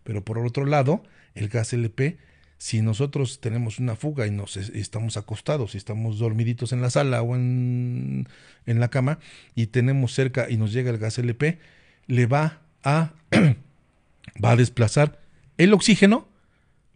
Pero 0.06 0.24
por 0.24 0.38
otro 0.38 0.66
lado, 0.66 1.04
el 1.34 1.50
gas 1.50 1.74
LP, 1.74 2.18
si 2.58 2.82
nosotros 2.82 3.42
tenemos 3.42 3.80
una 3.80 3.98
fuga 3.98 4.28
y 4.28 4.32
nos 4.32 4.56
estamos 4.56 5.18
acostados 5.18 5.76
y 5.76 5.78
estamos 5.78 6.20
dormiditos 6.20 6.72
en 6.72 6.82
la 6.82 6.90
sala 6.90 7.22
o 7.22 7.36
en, 7.36 8.30
en 8.66 8.80
la 8.80 8.90
cama 8.90 9.20
y 9.56 9.68
tenemos 9.68 10.14
cerca 10.14 10.50
y 10.50 10.56
nos 10.56 10.72
llega 10.72 10.92
el 10.92 11.00
gas 11.00 11.18
LP, 11.18 11.60
le 12.08 12.26
va 12.28 12.62
a, 12.84 13.14
va 14.44 14.52
a 14.52 14.56
desplazar 14.56 15.20
el 15.58 15.74
oxígeno, 15.74 16.30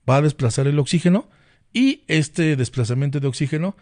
va 0.10 0.18
a 0.18 0.22
desplazar 0.22 0.68
el 0.68 0.80
oxígeno 0.80 1.28
y 1.74 2.04
este 2.08 2.56
desplazamiento 2.56 3.20
de 3.20 3.28
oxígeno 3.28 3.76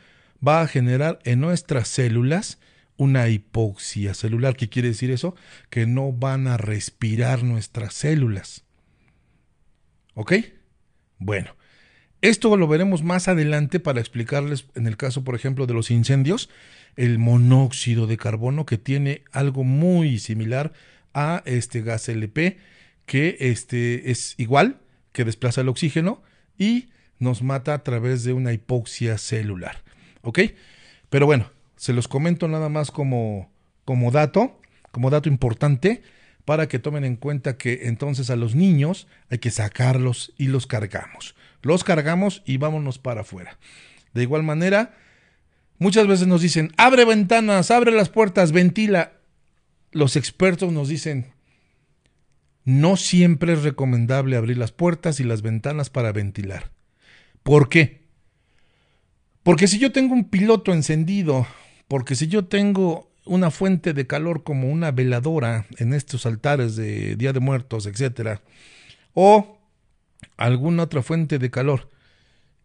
va 0.46 0.62
a 0.62 0.68
generar 0.68 1.20
en 1.26 1.42
nuestras 1.42 1.90
células 1.90 2.60
una 2.98 3.28
hipoxia 3.30 4.14
celular. 4.14 4.56
¿Qué 4.56 4.70
quiere 4.70 4.90
decir 4.90 5.12
eso? 5.12 5.36
Que 5.70 5.86
no 5.86 6.12
van 6.12 6.48
a 6.48 6.58
respirar 6.58 7.44
nuestras 7.44 7.94
células. 7.94 8.64
¿Ok? 10.20 10.34
Bueno, 11.20 11.56
esto 12.22 12.58
lo 12.58 12.68
veremos 12.68 13.04
más 13.04 13.28
adelante 13.28 13.80
para 13.80 14.00
explicarles, 14.00 14.66
en 14.74 14.88
el 14.88 14.98
caso, 14.98 15.24
por 15.24 15.36
ejemplo, 15.36 15.68
de 15.68 15.76
los 15.76 15.92
incendios, 15.92 16.50
el 16.96 17.20
monóxido 17.20 18.08
de 18.08 18.18
carbono 18.18 18.66
que 18.66 18.80
tiene 18.80 19.22
algo 19.32 19.64
muy 19.64 20.18
similar 20.18 20.74
a 21.14 21.44
este 21.46 21.84
gas 21.84 22.10
LP, 22.10 22.58
que 23.06 23.38
este 23.40 24.10
es 24.10 24.34
igual, 24.40 24.80
que 25.12 25.24
desplaza 25.24 25.62
el 25.62 25.70
oxígeno 25.70 26.24
y 26.58 26.90
nos 27.20 27.44
mata 27.44 27.76
a 27.76 27.84
través 27.84 28.24
de 28.24 28.34
una 28.34 28.54
hipoxia 28.54 29.20
celular. 29.20 29.84
¿Ok? 30.24 30.40
Pero 31.12 31.28
bueno, 31.28 31.52
se 31.76 31.94
los 31.94 32.08
comento 32.08 32.48
nada 32.48 32.70
más 32.70 32.90
como, 32.90 33.52
como 33.86 34.10
dato, 34.10 34.60
como 34.90 35.12
dato 35.12 35.30
importante 35.30 36.02
para 36.48 36.70
que 36.70 36.80
tomen 36.80 37.04
en 37.04 37.18
cuenta 37.18 37.58
que 37.58 37.88
entonces 37.88 38.30
a 38.30 38.38
los 38.38 38.56
niños 38.56 39.10
hay 39.30 39.40
que 39.40 39.52
sacarlos 39.52 40.32
y 40.38 40.48
los 40.48 40.66
cargamos. 40.66 41.36
Los 41.62 41.84
cargamos 41.84 42.42
y 42.46 42.56
vámonos 42.56 43.00
para 43.00 43.20
afuera. 43.20 43.60
De 44.14 44.24
igual 44.24 44.44
manera, 44.44 44.96
muchas 45.78 46.08
veces 46.08 46.26
nos 46.26 46.42
dicen, 46.42 46.72
abre 46.78 47.04
ventanas, 47.04 47.70
abre 47.70 47.92
las 47.92 48.08
puertas, 48.08 48.54
ventila. 48.54 49.12
Los 49.92 50.16
expertos 50.16 50.72
nos 50.72 50.88
dicen, 50.88 51.34
no 52.64 52.96
siempre 52.96 53.52
es 53.52 53.64
recomendable 53.64 54.38
abrir 54.38 54.58
las 54.58 54.72
puertas 54.72 55.20
y 55.20 55.26
las 55.26 55.42
ventanas 55.42 55.90
para 55.90 56.14
ventilar. 56.14 56.72
¿Por 57.44 57.68
qué? 57.68 58.04
Porque 59.44 59.68
si 59.68 59.80
yo 59.80 59.92
tengo 59.92 60.14
un 60.14 60.30
piloto 60.30 60.72
encendido, 60.72 61.46
porque 61.90 62.16
si 62.16 62.28
yo 62.28 62.46
tengo 62.46 63.07
una 63.28 63.52
fuente 63.52 63.94
de 63.94 64.08
calor 64.08 64.44
como 64.44 64.70
una 64.70 64.92
veladora 64.92 65.66
en 65.78 65.94
estos 65.94 66.26
altares 66.26 66.76
de 66.76 67.16
Día 67.16 67.34
de 67.34 67.40
Muertos, 67.40 67.86
etcétera, 67.86 68.42
o 69.14 69.60
alguna 70.38 70.84
otra 70.84 71.02
fuente 71.02 71.40
de 71.40 71.52
calor, 71.52 71.90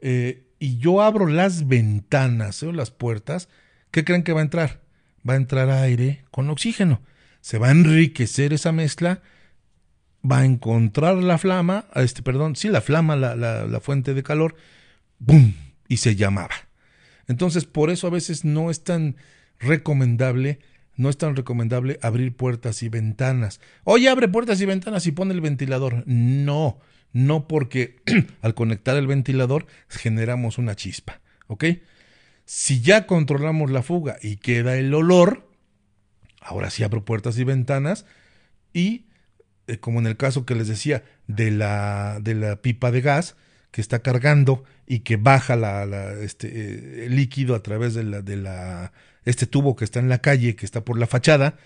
eh, 0.01 0.47
y 0.59 0.79
yo 0.79 1.03
abro 1.03 1.27
las 1.27 1.67
ventanas 1.67 2.63
o 2.63 2.73
las 2.73 2.91
puertas, 2.91 3.49
¿qué 3.91 4.05
creen 4.05 4.23
que 4.23 4.33
va 4.33 4.41
a 4.41 4.45
entrar? 4.45 4.81
Va 5.29 5.35
a 5.35 5.37
entrar 5.37 5.71
aire 5.71 6.25
con 6.31 6.51
oxígeno. 6.51 7.03
Se 7.41 7.59
va 7.59 7.69
a 7.69 7.73
enriquecer 7.73 8.53
esa 8.53 8.71
mezcla, 8.71 9.23
va 10.29 10.39
a 10.39 10.45
encontrar 10.45 11.17
la 11.17 11.39
flama, 11.39 11.87
este, 11.95 12.23
perdón, 12.23 12.55
sí, 12.55 12.69
la 12.69 12.81
flama, 12.81 13.17
la, 13.17 13.35
la, 13.35 13.81
fuente 13.81 14.15
de 14.15 14.23
calor, 14.23 14.55
¡boom! 15.19 15.55
Y 15.89 15.97
se 15.97 16.15
llamaba. 16.15 16.55
Entonces, 17.27 17.65
por 17.65 17.91
eso 17.91 18.07
a 18.07 18.11
veces 18.11 18.45
no 18.45 18.71
es 18.71 18.85
tan 18.85 19.17
recomendable, 19.63 20.59
no 20.97 21.09
es 21.09 21.17
tan 21.17 21.37
recomendable 21.37 21.99
abrir 22.03 22.37
puertas 22.37 22.83
y 22.83 22.89
ventanas. 22.89 23.61
Oye, 23.85 24.09
abre 24.09 24.29
puertas 24.29 24.61
y 24.61 24.67
ventanas 24.67 25.07
y 25.07 25.13
pone 25.13 25.33
el 25.33 25.41
ventilador. 25.41 26.05
No, 26.07 26.79
no 27.13 27.49
porque 27.49 28.01
al 28.43 28.55
conectar 28.55 28.97
el 28.97 29.07
ventilador 29.07 29.67
generamos 29.89 30.59
una 30.59 30.75
chispa, 30.75 31.21
¿ok? 31.47 31.65
Si 32.45 32.81
ya 32.81 33.07
controlamos 33.07 33.71
la 33.71 33.83
fuga 33.83 34.17
y 34.21 34.37
queda 34.37 34.77
el 34.77 34.93
olor, 34.93 35.49
ahora 36.41 36.71
sí 36.71 36.83
abro 36.83 37.05
puertas 37.05 37.39
y 37.39 37.45
ventanas 37.45 38.05
y, 38.73 39.07
eh, 39.69 39.79
como 39.79 40.01
en 40.01 40.09
el 40.09 40.17
caso 40.17 40.45
que 40.45 40.57
les 40.57 40.69
decía 40.69 41.05
de 41.29 41.51
la, 41.51 42.19
de 42.21 42.35
la 42.35 42.61
pipa 42.61 42.91
de 42.91 43.01
gas, 43.01 43.37
que 43.71 43.81
está 43.81 44.01
cargando 44.01 44.65
y 44.87 45.01
que 45.01 45.17
baja 45.17 45.57
la, 45.57 46.13
este, 46.21 46.49
eh, 46.49 47.07
el 47.07 47.17
líquido 47.17 47.55
a 47.55 47.63
través 47.63 47.95
de 47.95 48.05
la, 48.05 48.21
de 48.21 48.37
la 48.37 48.93
este 49.25 49.47
tubo 49.47 49.77
que 49.77 49.85
está 49.85 50.01
en 50.01 50.09
la 50.09 50.19
calle, 50.19 50.57
que 50.57 50.67
está 50.67 50.85
por 50.85 50.99
la 50.99 51.07
fachada, 51.07 51.57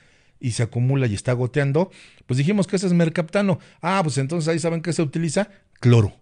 y 0.41 0.53
se 0.53 0.63
acumula 0.63 1.07
y 1.07 1.15
está 1.15 1.33
goteando, 1.33 1.91
pues 2.27 2.39
dijimos 2.39 2.67
que 2.67 2.77
ese 2.77 2.87
es 2.87 2.93
mercaptano. 2.93 3.59
Ah, 3.81 4.01
pues 4.03 4.19
entonces 4.19 4.49
ahí 4.49 4.59
saben 4.59 4.83
que 4.83 4.93
se 4.93 5.03
utiliza 5.03 5.49
cloro. 5.81 6.15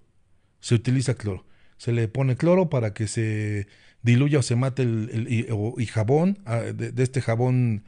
Se 0.60 0.74
utiliza 0.74 1.14
cloro. 1.14 1.44
Se 1.76 1.92
le 1.92 2.08
pone 2.08 2.36
cloro 2.36 2.70
para 2.70 2.94
que 2.94 3.08
se 3.08 3.66
diluya 4.02 4.38
o 4.38 4.42
se 4.42 4.56
mate 4.56 4.82
el, 4.82 5.26
y, 5.28 5.86
jabón, 5.86 6.38
ah, 6.44 6.60
de, 6.60 7.02
este 7.02 7.20
jabón 7.20 7.84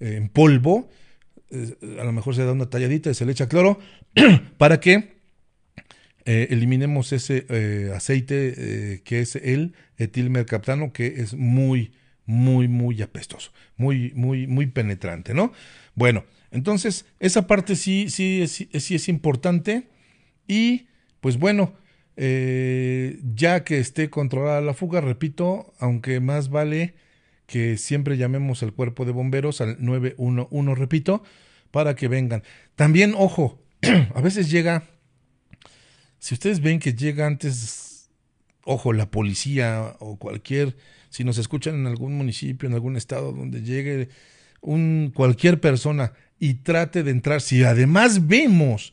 eh, 0.00 0.16
en 0.16 0.28
polvo. 0.28 0.90
Eh, 1.50 1.76
a 2.00 2.04
lo 2.04 2.12
mejor 2.12 2.34
se 2.34 2.44
da 2.44 2.52
una 2.52 2.68
talladita 2.68 3.10
y 3.10 3.14
se 3.14 3.24
le 3.24 3.32
echa 3.32 3.48
cloro 3.48 3.78
para 4.58 4.80
que 4.80 5.18
eh, 6.24 6.48
eliminemos 6.50 7.12
ese 7.12 7.46
aceite 7.94 9.00
que 9.04 9.20
es 9.20 9.36
el 9.36 9.74
etilmercaptano, 9.96 10.92
que 10.92 11.06
es 11.20 11.34
muy, 11.34 11.92
muy, 12.28 12.68
muy 12.68 13.00
apestoso, 13.00 13.52
muy, 13.78 14.12
muy, 14.14 14.46
muy 14.46 14.66
penetrante, 14.66 15.32
¿no? 15.32 15.52
Bueno, 15.94 16.24
Entonces, 16.50 17.06
esa 17.20 17.46
parte 17.46 17.74
sí, 17.74 18.08
sí, 18.08 18.46
sí 18.46 18.94
es 18.94 19.08
importante. 19.08 19.88
Y, 20.46 20.86
pues 21.20 21.38
bueno, 21.38 21.74
eh, 22.16 23.20
ya 23.34 23.64
que 23.64 23.78
esté 23.78 24.10
controlada 24.10 24.60
la 24.60 24.74
fuga, 24.74 25.00
repito, 25.00 25.72
aunque 25.78 26.20
más 26.20 26.48
vale 26.50 26.94
que 27.46 27.78
siempre 27.78 28.18
llamemos 28.18 28.62
al 28.62 28.72
cuerpo 28.74 29.04
de 29.04 29.12
bomberos 29.12 29.60
al 29.60 29.76
911, 29.78 30.74
repito, 30.74 31.22
para 31.70 31.94
que 31.94 32.08
vengan. 32.08 32.42
También, 32.76 33.14
ojo, 33.16 33.62
a 34.14 34.20
veces 34.20 34.50
llega, 34.50 34.84
si 36.18 36.34
ustedes 36.34 36.60
ven 36.60 36.78
que 36.78 36.92
llega 36.92 37.26
antes, 37.26 38.10
ojo, 38.64 38.92
la 38.92 39.10
policía 39.10 39.96
o 39.98 40.18
cualquier, 40.18 40.76
si 41.10 41.24
nos 41.24 41.38
escuchan 41.38 41.74
en 41.74 41.86
algún 41.86 42.16
municipio, 42.16 42.68
en 42.68 42.74
algún 42.74 42.96
estado 42.96 43.32
donde 43.32 43.62
llegue 43.62 44.08
un, 44.60 45.12
cualquier 45.14 45.60
persona 45.60 46.12
y 46.38 46.54
trate 46.54 47.02
de 47.02 47.10
entrar, 47.10 47.40
si 47.40 47.64
además 47.64 48.26
vemos 48.26 48.92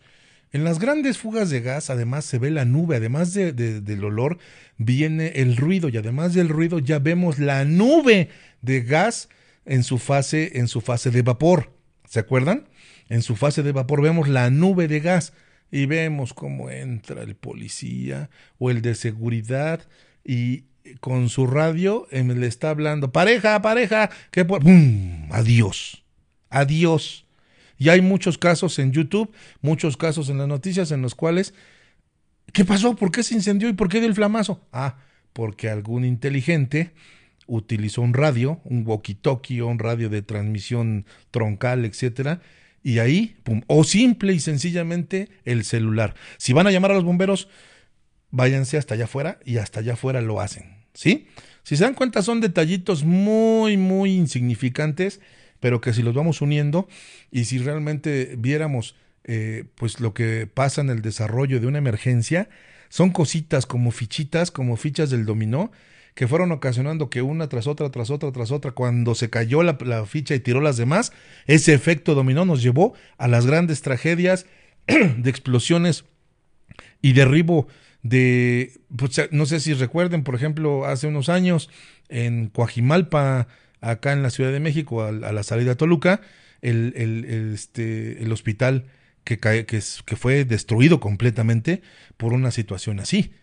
en 0.52 0.64
las 0.64 0.80
grandes 0.80 1.18
fugas 1.18 1.50
de 1.50 1.60
gas, 1.60 1.90
además 1.90 2.24
se 2.24 2.40
ve 2.40 2.50
la 2.50 2.64
nube, 2.64 2.96
además 2.96 3.34
de, 3.34 3.52
del 3.52 4.04
olor, 4.06 4.38
viene 4.78 5.34
el 5.36 5.58
ruido 5.58 5.90
y 5.90 5.98
además 5.98 6.34
del 6.34 6.48
ruido 6.48 6.80
ya 6.80 7.00
vemos 7.00 7.40
la 7.40 7.66
nube 7.66 8.30
de 8.62 8.82
gas 8.82 9.28
en 9.66 9.84
su 9.84 9.98
fase, 9.98 10.58
en 10.58 10.70
su 10.70 10.80
fase 10.80 11.12
de 11.12 11.24
vapor. 11.24 11.74
¿Se 12.08 12.20
acuerdan? 12.20 12.70
En 13.10 13.22
su 13.22 13.36
fase 13.36 13.64
de 13.64 13.74
vapor 13.74 14.02
vemos 14.02 14.30
la 14.30 14.50
nube 14.50 14.88
de 14.88 15.02
gas 15.02 15.34
y 15.72 15.88
vemos 15.88 16.34
cómo 16.34 16.70
entra 16.70 17.24
el 17.24 17.36
policía 17.36 18.30
o 18.58 18.70
el 18.70 18.82
de 18.82 18.96
seguridad 18.96 19.82
y 20.24 20.64
con 21.00 21.30
su 21.30 21.48
radio 21.48 22.08
em, 22.12 22.30
le 22.30 22.48
está 22.48 22.70
hablando, 22.70 23.12
pareja, 23.12 23.62
pareja, 23.62 24.10
que 24.32 24.46
adiós, 25.32 26.04
adiós. 26.50 27.26
Y 27.78 27.90
hay 27.90 28.02
muchos 28.02 28.38
casos 28.38 28.80
en 28.80 28.92
YouTube, 28.92 29.32
muchos 29.62 29.98
casos 29.98 30.30
en 30.30 30.38
las 30.38 30.48
noticias 30.48 30.92
en 30.92 31.02
los 31.02 31.16
cuales, 31.16 31.54
¿qué 32.54 32.64
pasó? 32.64 32.96
¿Por 32.96 33.12
qué 33.12 33.24
se 33.24 33.36
incendió 33.36 33.68
y 33.68 33.74
por 33.74 33.90
qué 33.90 34.00
dio 34.00 34.08
el 34.08 34.16
flamazo? 34.16 34.62
Ah, 34.72 34.98
porque 35.34 35.70
algún 35.70 36.06
inteligente 36.06 36.94
utilizó 37.48 38.02
un 38.02 38.14
radio, 38.14 38.62
un 38.64 38.86
walkie-talkie 38.86 39.62
o 39.62 39.68
un 39.68 39.80
radio 39.80 40.10
de 40.10 40.22
transmisión 40.22 41.06
troncal, 41.32 41.86
etcétera, 41.86 42.42
y 42.82 43.00
ahí, 43.00 43.36
pum, 43.44 43.62
o 43.68 43.84
simple 43.84 44.34
y 44.34 44.40
sencillamente 44.40 45.30
el 45.44 45.64
celular. 45.66 46.16
Si 46.38 46.54
van 46.54 46.68
a 46.68 46.72
llamar 46.72 46.92
a 46.92 46.96
los 46.96 47.04
bomberos, 47.04 47.50
váyanse 48.32 48.78
hasta 48.78 48.94
allá 48.94 49.06
afuera 49.06 49.40
y 49.46 49.58
hasta 49.58 49.80
allá 49.80 49.94
afuera 49.94 50.22
lo 50.22 50.40
hacen, 50.40 50.75
¿sí? 50.96 51.28
Si 51.62 51.78
se 51.78 51.84
dan 51.84 51.94
cuenta, 51.94 52.24
son 52.24 52.42
detallitos 52.42 53.04
muy, 53.04 53.78
muy 53.78 54.16
insignificantes 54.16 55.22
pero 55.60 55.82
que 55.82 55.94
si 55.94 56.04
los 56.04 56.14
vamos 56.14 56.42
uniendo 56.42 56.88
y 57.32 57.46
si 57.46 57.58
realmente 57.58 58.36
viéramos 58.38 58.96
eh, 59.24 59.66
pues 59.74 60.00
lo 60.00 60.14
que 60.14 60.46
pasa 60.46 60.82
en 60.82 60.92
el 60.92 61.02
desarrollo 61.02 61.60
de 61.60 61.66
una 61.66 61.80
emergencia, 61.80 62.50
son 62.90 63.10
cositas 63.10 63.66
como 63.66 63.90
fichitas, 63.90 64.52
como 64.52 64.78
fichas 64.78 65.10
del 65.10 65.26
dominó, 65.26 65.72
que 66.14 66.28
fueron 66.28 66.52
ocasionando 66.52 67.10
que 67.10 67.24
una 67.24 67.50
tras 67.50 67.66
otra, 67.66 67.90
tras 67.90 68.12
otra, 68.12 68.32
tras 68.32 68.52
otra, 68.52 68.72
cuando 68.72 69.16
se 69.16 69.32
cayó 69.32 69.64
la, 69.64 70.06
ficha 70.06 70.36
y 70.36 70.40
tiró 70.40 70.62
las 70.62 70.78
demás, 70.78 71.12
ese 71.48 71.74
efecto 71.74 72.14
dominó 72.14 72.46
nos 72.46 72.62
llevó 72.62 72.94
a 73.18 73.28
las 73.28 73.48
grandes 73.48 73.82
tragedias 73.82 74.46
de 74.86 75.30
explosiones 75.30 76.06
y 77.02 77.14
derribo 77.14 77.68
de, 78.06 78.80
pues, 78.96 79.20
no 79.32 79.48
sé 79.48 79.60
si 79.60 79.74
recuerden, 79.74 80.24
por 80.24 80.36
ejemplo, 80.36 80.86
hace 80.86 81.08
unos 81.08 81.28
años 81.28 81.72
en 82.08 82.50
Coajimalpa, 82.50 83.48
acá 83.82 84.14
en 84.14 84.22
la 84.22 84.30
Ciudad 84.30 84.52
de 84.52 84.60
México, 84.60 85.02
a, 85.02 85.12
la 85.12 85.42
salida 85.42 85.72
a 85.72 85.76
Toluca, 85.76 86.22
el, 86.62 86.94
el, 86.96 87.26
este, 87.52 88.22
el 88.22 88.32
hospital 88.32 88.86
que, 89.24 89.40
que, 89.40 89.66
que, 89.66 90.16
fue 90.16 90.46
destruido 90.46 91.00
completamente 91.00 91.82
por 92.16 92.34
una 92.34 92.52
situación 92.52 93.00
así. 93.00 93.34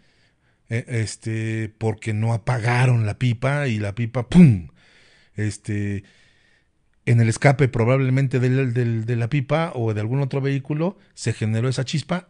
E, 0.68 0.84
este, 0.86 1.68
porque 1.76 2.12
no 2.14 2.32
apagaron 2.32 3.04
la 3.04 3.18
pipa 3.18 3.66
y 3.66 3.80
la 3.80 3.96
pipa, 3.96 4.28
¡pum! 4.28 4.68
Este, 5.34 6.04
en 7.04 7.20
el 7.20 7.28
escape 7.28 7.66
probablemente 7.66 8.38
del, 8.38 8.74
del, 8.74 9.06
de 9.06 9.16
la 9.16 9.28
pipa 9.28 9.72
o 9.74 9.92
de 9.92 10.00
algún 10.00 10.20
otro 10.20 10.40
vehículo 10.40 10.98
se 11.14 11.32
generó 11.32 11.68
esa 11.68 11.84
chispa 11.84 12.28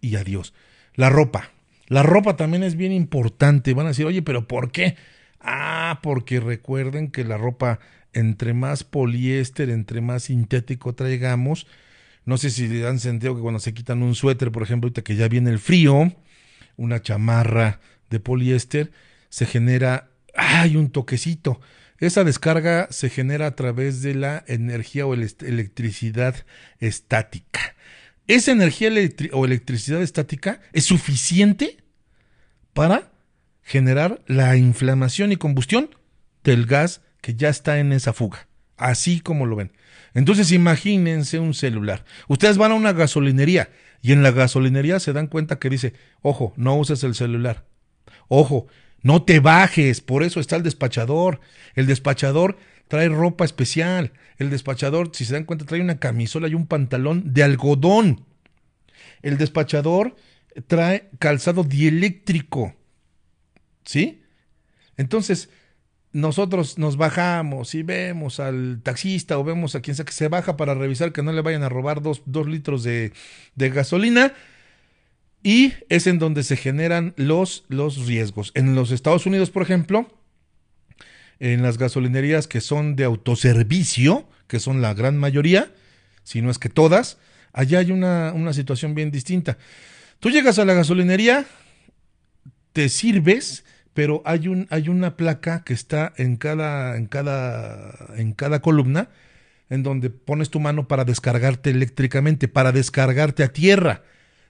y 0.00 0.16
adiós. 0.16 0.52
La 0.96 1.10
ropa. 1.10 1.52
La 1.90 2.04
ropa 2.04 2.36
también 2.36 2.62
es 2.62 2.76
bien 2.76 2.92
importante. 2.92 3.74
Van 3.74 3.86
a 3.86 3.88
decir, 3.88 4.06
oye, 4.06 4.22
pero 4.22 4.46
¿por 4.46 4.70
qué? 4.70 4.96
Ah, 5.40 5.98
porque 6.04 6.38
recuerden 6.38 7.10
que 7.10 7.24
la 7.24 7.36
ropa, 7.36 7.80
entre 8.12 8.54
más 8.54 8.84
poliéster, 8.84 9.70
entre 9.70 10.00
más 10.00 10.22
sintético 10.24 10.94
traigamos, 10.94 11.66
no 12.24 12.38
sé 12.38 12.50
si 12.50 12.84
han 12.84 13.00
sentido 13.00 13.34
que 13.34 13.42
cuando 13.42 13.58
se 13.58 13.74
quitan 13.74 14.04
un 14.04 14.14
suéter, 14.14 14.52
por 14.52 14.62
ejemplo, 14.62 14.86
ahorita 14.86 15.02
que 15.02 15.16
ya 15.16 15.26
viene 15.26 15.50
el 15.50 15.58
frío, 15.58 16.12
una 16.76 17.02
chamarra 17.02 17.80
de 18.08 18.20
poliéster, 18.20 18.92
se 19.28 19.46
genera, 19.46 20.10
hay 20.36 20.76
un 20.76 20.90
toquecito. 20.90 21.60
Esa 21.98 22.22
descarga 22.22 22.86
se 22.90 23.10
genera 23.10 23.48
a 23.48 23.56
través 23.56 24.00
de 24.00 24.14
la 24.14 24.44
energía 24.46 25.06
o 25.06 25.14
electricidad 25.14 26.36
estática. 26.78 27.74
Esa 28.30 28.52
energía 28.52 28.92
o 29.32 29.44
electricidad 29.44 30.00
estática 30.00 30.60
es 30.72 30.84
suficiente 30.84 31.78
para 32.72 33.10
generar 33.64 34.22
la 34.28 34.56
inflamación 34.56 35.32
y 35.32 35.36
combustión 35.36 35.90
del 36.44 36.66
gas 36.66 37.02
que 37.22 37.34
ya 37.34 37.48
está 37.48 37.80
en 37.80 37.90
esa 37.90 38.12
fuga, 38.12 38.46
así 38.76 39.18
como 39.18 39.46
lo 39.46 39.56
ven. 39.56 39.72
Entonces 40.14 40.52
imagínense 40.52 41.40
un 41.40 41.54
celular. 41.54 42.04
Ustedes 42.28 42.56
van 42.56 42.70
a 42.70 42.76
una 42.76 42.92
gasolinería 42.92 43.70
y 44.00 44.12
en 44.12 44.22
la 44.22 44.30
gasolinería 44.30 45.00
se 45.00 45.12
dan 45.12 45.26
cuenta 45.26 45.58
que 45.58 45.68
dice, 45.68 45.94
ojo, 46.22 46.52
no 46.56 46.76
uses 46.76 47.02
el 47.02 47.16
celular. 47.16 47.66
Ojo, 48.28 48.68
no 49.02 49.24
te 49.24 49.40
bajes, 49.40 50.00
por 50.00 50.22
eso 50.22 50.38
está 50.38 50.54
el 50.54 50.62
despachador. 50.62 51.40
El 51.74 51.88
despachador 51.88 52.58
trae 52.90 53.08
ropa 53.08 53.44
especial. 53.44 54.12
El 54.36 54.50
despachador, 54.50 55.10
si 55.14 55.24
se 55.24 55.32
dan 55.32 55.44
cuenta, 55.44 55.64
trae 55.64 55.80
una 55.80 56.00
camisola 56.00 56.48
y 56.48 56.54
un 56.54 56.66
pantalón 56.66 57.32
de 57.32 57.44
algodón. 57.44 58.26
El 59.22 59.38
despachador 59.38 60.16
trae 60.66 61.08
calzado 61.20 61.62
dieléctrico. 61.62 62.74
¿Sí? 63.84 64.24
Entonces, 64.96 65.50
nosotros 66.12 66.78
nos 66.78 66.96
bajamos 66.96 67.76
y 67.76 67.84
vemos 67.84 68.40
al 68.40 68.80
taxista 68.82 69.38
o 69.38 69.44
vemos 69.44 69.76
a 69.76 69.82
quien 69.82 69.94
sea 69.94 70.04
que 70.04 70.12
se 70.12 70.26
baja 70.26 70.56
para 70.56 70.74
revisar 70.74 71.12
que 71.12 71.22
no 71.22 71.30
le 71.30 71.42
vayan 71.42 71.62
a 71.62 71.68
robar 71.68 72.02
dos, 72.02 72.22
litros 72.48 72.82
de, 72.82 73.12
gasolina. 73.54 74.34
Y 75.44 75.74
es 75.88 76.08
en 76.08 76.18
donde 76.18 76.42
se 76.42 76.56
generan 76.56 77.14
los, 77.16 77.64
los 77.68 78.08
riesgos. 78.08 78.50
En 78.56 78.74
los 78.74 78.90
Estados 78.90 79.26
Unidos, 79.26 79.50
por 79.50 79.62
ejemplo, 79.62 80.08
en 81.40 81.62
las 81.62 81.78
gasolinerías 81.78 82.46
que 82.46 82.60
son 82.60 82.94
de 82.94 83.04
autoservicio, 83.04 84.28
que 84.46 84.60
son 84.60 84.80
la 84.80 84.94
gran 84.94 85.16
mayoría, 85.16 85.72
si 86.22 86.42
no 86.42 86.50
es 86.50 86.58
que 86.58 86.68
todas, 86.68 87.18
allá 87.52 87.80
hay 87.80 87.90
una, 87.90 88.32
una 88.34 88.52
situación 88.52 88.94
bien 88.94 89.10
distinta. 89.10 89.58
Tú 90.20 90.30
llegas 90.30 90.58
a 90.58 90.64
la 90.64 90.74
gasolinería, 90.74 91.46
te 92.72 92.88
sirves 92.88 93.64
pero 93.94 94.22
hay, 94.24 94.48
un, 94.48 94.66
hay 94.70 94.88
una 94.88 95.16
placa 95.16 95.64
que 95.64 95.72
está 95.72 96.12
en 96.16 96.36
cada, 96.36 96.96
en, 96.96 97.06
cada, 97.06 98.14
en 98.16 98.32
cada 98.32 98.60
columna 98.60 99.08
en 99.68 99.82
donde 99.82 100.10
pones 100.10 100.50
tu 100.50 100.58
mano 100.60 100.88
para 100.88 101.04
descargarte 101.04 101.70
eléctricamente, 101.70 102.48
para 102.48 102.72
descargarte 102.72 103.44
a 103.44 103.52
tierra, 103.52 104.02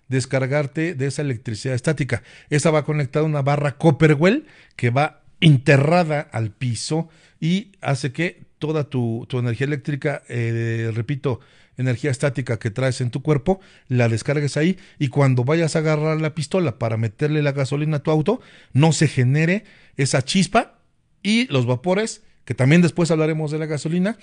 descargarte 0.09 0.95
de 0.95 1.07
esa 1.07 1.23
electricidad 1.23 1.75
estática. 1.75 2.23
Esa 2.49 2.71
va 2.71 2.85
conectada 2.85 3.25
a 3.25 3.29
una 3.29 3.43
barra 3.43 3.77
Copperwell 3.77 4.47
que 4.77 4.91
va 4.91 5.20
enterrada 5.41 6.21
al 6.21 6.51
piso 6.51 7.09
y 7.41 7.73
hace 7.81 8.13
que 8.13 8.43
toda 8.59 8.85
tu, 8.85 9.27
tu 9.29 9.39
energía 9.39 9.67
eléctrica, 9.67 10.23
eh, 10.29 10.93
repito, 10.95 11.41
energía 11.77 12.11
estática 12.11 12.59
que 12.59 12.71
traes 12.71 13.01
en 13.01 13.11
tu 13.11 13.23
cuerpo, 13.23 13.61
la 13.89 14.09
descargues 14.09 14.57
ahí 14.57 14.79
y 14.99 15.09
cuando 15.09 15.45
vayas 15.45 15.75
a 15.75 15.81
agarrar 15.81 16.21
la 16.21 16.35
pistola 16.35 16.79
para 16.79 16.97
meterle 16.97 17.43
la 17.43 17.53
gasolina 17.53 17.99
a 17.99 18.03
tu 18.03 18.11
auto, 18.11 18.41
no 18.73 18.93
se 18.93 19.09
genere 19.09 19.65
esa 19.97 20.23
chispa 20.23 20.79
y 21.23 21.47
los 21.47 21.67
vapores, 21.67 22.23
que 22.45 22.55
también 22.55 22.83
después 22.83 23.11
hablaremos 23.11 23.51
de 23.51 23.59
la 23.59 23.67
gasolina, 23.67 24.19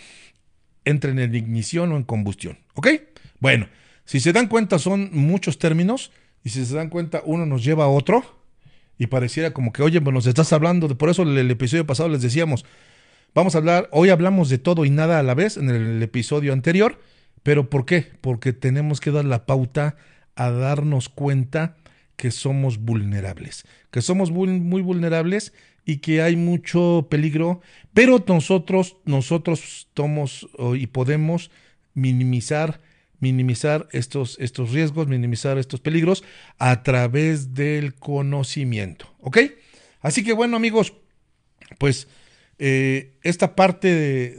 entren 0.85 1.19
en 1.19 1.35
ignición 1.35 1.91
o 1.91 1.97
en 1.97 2.03
combustión. 2.03 2.59
¿Ok? 2.75 2.87
Bueno, 3.39 3.67
si 4.05 4.19
se 4.19 4.33
dan 4.33 4.47
cuenta 4.47 4.79
son 4.79 5.09
muchos 5.11 5.57
términos 5.57 6.11
y 6.43 6.49
si 6.49 6.65
se 6.65 6.75
dan 6.75 6.89
cuenta 6.89 7.21
uno 7.25 7.45
nos 7.45 7.63
lleva 7.63 7.85
a 7.85 7.89
otro 7.89 8.36
y 8.97 9.07
pareciera 9.07 9.51
como 9.51 9.71
que, 9.71 9.83
oye, 9.83 10.01
pues 10.01 10.13
nos 10.13 10.27
estás 10.27 10.51
hablando 10.53 10.87
de, 10.87 10.95
por 10.95 11.09
eso 11.09 11.23
el, 11.23 11.37
el 11.37 11.51
episodio 11.51 11.85
pasado 11.85 12.09
les 12.09 12.21
decíamos, 12.21 12.65
vamos 13.35 13.55
a 13.55 13.59
hablar, 13.59 13.89
hoy 13.91 14.09
hablamos 14.09 14.49
de 14.49 14.57
todo 14.57 14.85
y 14.85 14.89
nada 14.89 15.19
a 15.19 15.23
la 15.23 15.35
vez 15.35 15.57
en 15.57 15.69
el 15.69 16.01
episodio 16.01 16.53
anterior 16.53 16.97
¿Pero 17.47 17.69
por 17.69 17.85
qué? 17.85 18.07
Porque 18.19 18.51
tenemos 18.51 18.99
que 18.99 19.09
dar 19.09 19.23
la 19.23 19.45
pauta 19.45 19.95
a 20.35 20.51
darnos 20.51 21.07
cuenta 21.07 21.77
que 22.17 22.29
somos 22.29 22.79
vulnerables, 22.79 23.63
que 23.89 24.01
somos 24.01 24.31
muy, 24.31 24.81
vulnerables 24.81 25.53
y 25.85 25.99
que 25.99 26.21
hay 26.21 26.35
mucho 26.35 27.07
peligro, 27.09 27.61
pero 27.93 28.21
nosotros, 28.27 28.97
nosotros 29.05 29.87
somos 29.95 30.49
y 30.75 30.87
podemos 30.87 31.49
minimizar 31.93 32.81
minimizar 33.19 33.87
estos, 33.91 34.37
estos 34.39 34.71
riesgos, 34.71 35.07
minimizar 35.07 35.57
estos 35.57 35.79
peligros 35.79 36.23
a 36.57 36.83
través 36.83 37.53
del 37.53 37.95
conocimiento. 37.95 39.13
¿Ok? 39.19 39.39
Así 40.01 40.23
que 40.23 40.33
bueno 40.33 40.57
amigos, 40.57 40.93
pues 41.79 42.07
eh, 42.59 43.13
esta 43.21 43.55
parte 43.55 43.87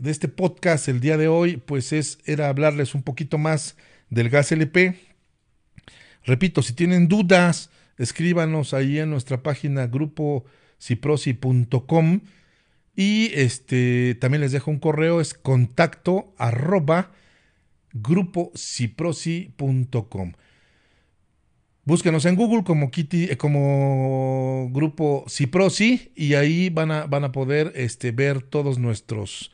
de, 0.00 0.10
este 0.10 0.28
podcast 0.28 0.88
el 0.88 1.00
día 1.00 1.16
de 1.16 1.28
hoy, 1.28 1.56
pues 1.56 1.92
es, 1.92 2.18
era 2.24 2.48
hablarles 2.48 2.94
un 2.94 3.02
poquito 3.02 3.38
más 3.38 3.76
del 4.10 4.28
gas 4.28 4.50
LP. 4.50 4.96
Repito, 6.24 6.62
si 6.62 6.72
tienen 6.72 7.08
dudas, 7.08 7.70
escríbanos 7.96 8.74
ahí 8.74 8.98
en 8.98 9.10
nuestra 9.10 9.42
página 9.42 9.86
grupo 9.86 10.44
ciprosi.com 10.80 12.20
y 12.94 13.30
este 13.34 14.16
también 14.16 14.40
les 14.40 14.52
dejo 14.52 14.70
un 14.70 14.78
correo, 14.78 15.20
es 15.20 15.34
contacto 15.34 16.34
arroba 16.38 17.12
grupociprosi.com. 18.02 20.32
Búsquenos 21.84 22.26
en 22.26 22.36
Google 22.36 22.64
como, 22.64 22.90
Kitty, 22.90 23.28
eh, 23.30 23.38
como 23.38 24.68
Grupo 24.72 25.24
y 26.14 26.34
ahí 26.34 26.68
van 26.68 26.90
a, 26.90 27.06
van 27.06 27.24
a 27.24 27.32
poder 27.32 27.72
este, 27.76 28.10
ver 28.10 28.42
todas 28.42 28.78
nuestras 28.78 29.50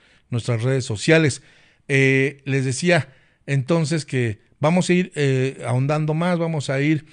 redes 0.65 0.85
sociales. 0.85 1.43
Eh, 1.87 2.43
les 2.45 2.65
decía 2.65 3.09
entonces 3.47 4.05
que 4.05 4.41
vamos 4.59 4.91
a 4.91 4.95
ir 4.95 5.13
eh, 5.15 5.63
ahondando 5.65 6.15
más, 6.15 6.39
vamos 6.39 6.71
a 6.71 6.81
ir 6.81 7.07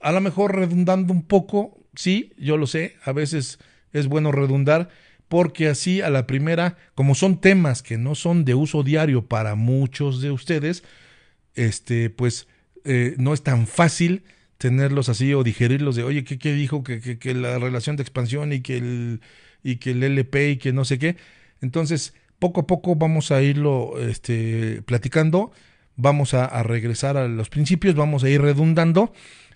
a 0.00 0.12
lo 0.12 0.20
mejor 0.20 0.54
redundando 0.54 1.12
un 1.12 1.22
poco, 1.22 1.78
sí, 1.96 2.32
yo 2.38 2.56
lo 2.56 2.66
sé, 2.66 2.96
a 3.04 3.12
veces 3.12 3.58
es 3.92 4.06
bueno 4.06 4.30
redundar, 4.30 4.90
porque 5.28 5.68
así 5.68 6.00
a 6.00 6.10
la 6.10 6.26
primera, 6.26 6.76
como 6.94 7.14
son 7.14 7.40
temas 7.40 7.82
que 7.82 7.98
no 7.98 8.14
son 8.14 8.44
de 8.44 8.54
uso 8.54 8.82
diario 8.82 9.26
para 9.26 9.54
muchos 9.54 10.20
de 10.22 10.30
ustedes, 10.30 10.82
este, 11.54 12.10
pues 12.10 12.48
eh, 12.84 13.14
no 13.18 13.34
es 13.34 13.42
tan 13.42 13.66
fácil 13.66 14.24
tenerlos 14.56 15.08
así 15.08 15.34
o 15.34 15.44
digerirlos 15.44 15.96
de, 15.96 16.02
oye, 16.02 16.24
¿qué, 16.24 16.38
qué 16.38 16.52
dijo? 16.52 16.82
Que, 16.82 17.18
que, 17.18 17.34
la 17.34 17.58
relación 17.58 17.96
de 17.96 18.02
expansión 18.02 18.52
y 18.52 18.60
que, 18.60 18.78
el, 18.78 19.20
y 19.62 19.76
que 19.76 19.92
el 19.92 20.02
LP 20.02 20.50
y 20.50 20.56
que 20.56 20.72
no 20.72 20.84
sé 20.84 20.98
qué. 20.98 21.16
Entonces, 21.60 22.14
poco 22.38 22.62
a 22.62 22.66
poco 22.66 22.96
vamos 22.96 23.30
a 23.30 23.42
irlo 23.42 23.98
este, 24.00 24.82
platicando, 24.82 25.52
vamos 25.96 26.34
a, 26.34 26.44
a 26.44 26.62
regresar 26.62 27.16
a 27.16 27.28
los 27.28 27.50
principios, 27.50 27.94
vamos 27.94 28.24
a 28.24 28.30
ir 28.30 28.40
redundando 28.40 29.12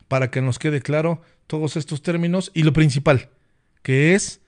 para 0.09 0.31
que 0.31 0.43
nos 0.43 0.59
quede 0.59 0.83
claro 0.83 1.23
todos 1.47 1.77
estos 1.77 2.03
términos 2.03 2.51
y 2.55 2.63
lo 2.65 2.73
principal, 2.73 3.31
que 3.83 4.15
es 4.15 4.43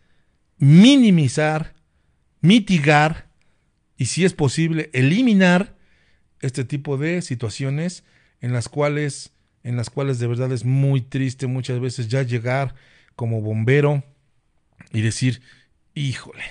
minimizar, 0.59 1.75
mitigar 2.41 3.29
y 3.97 4.07
si 4.07 4.25
es 4.25 4.33
posible 4.33 4.91
eliminar 4.93 5.77
este 6.41 6.65
tipo 6.65 6.97
de 6.97 7.23
situaciones 7.23 8.05
en 8.41 8.53
las 8.53 8.69
cuales 8.69 9.33
en 9.63 9.77
las 9.77 9.89
cuales 9.89 10.19
de 10.19 10.27
verdad 10.27 10.53
es 10.53 10.65
muy 10.65 11.01
triste 11.01 11.47
muchas 11.47 11.81
veces 11.81 12.09
ya 12.09 12.23
llegar 12.23 12.75
como 13.17 13.41
bombero 13.41 14.05
y 14.93 15.01
decir, 15.01 15.41
híjole, 15.95 16.45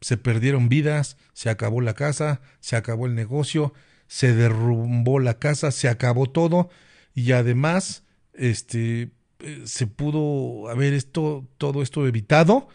se 0.00 0.18
perdieron 0.18 0.68
vidas, 0.68 1.16
se 1.32 1.48
acabó 1.48 1.80
la 1.80 1.94
casa, 1.94 2.42
se 2.60 2.76
acabó 2.76 3.06
el 3.06 3.14
negocio, 3.14 3.72
se 4.06 4.34
derrumbó 4.34 5.18
la 5.20 5.38
casa, 5.38 5.70
se 5.70 5.88
acabó 5.88 6.26
todo 6.26 6.68
y 7.14 7.32
además 7.32 8.04
este 8.34 9.10
eh, 9.38 9.62
se 9.64 9.86
pudo 9.86 10.68
haber 10.68 10.92
esto 10.92 11.48
todo 11.56 11.82
esto 11.82 12.06
evitado 12.06 12.68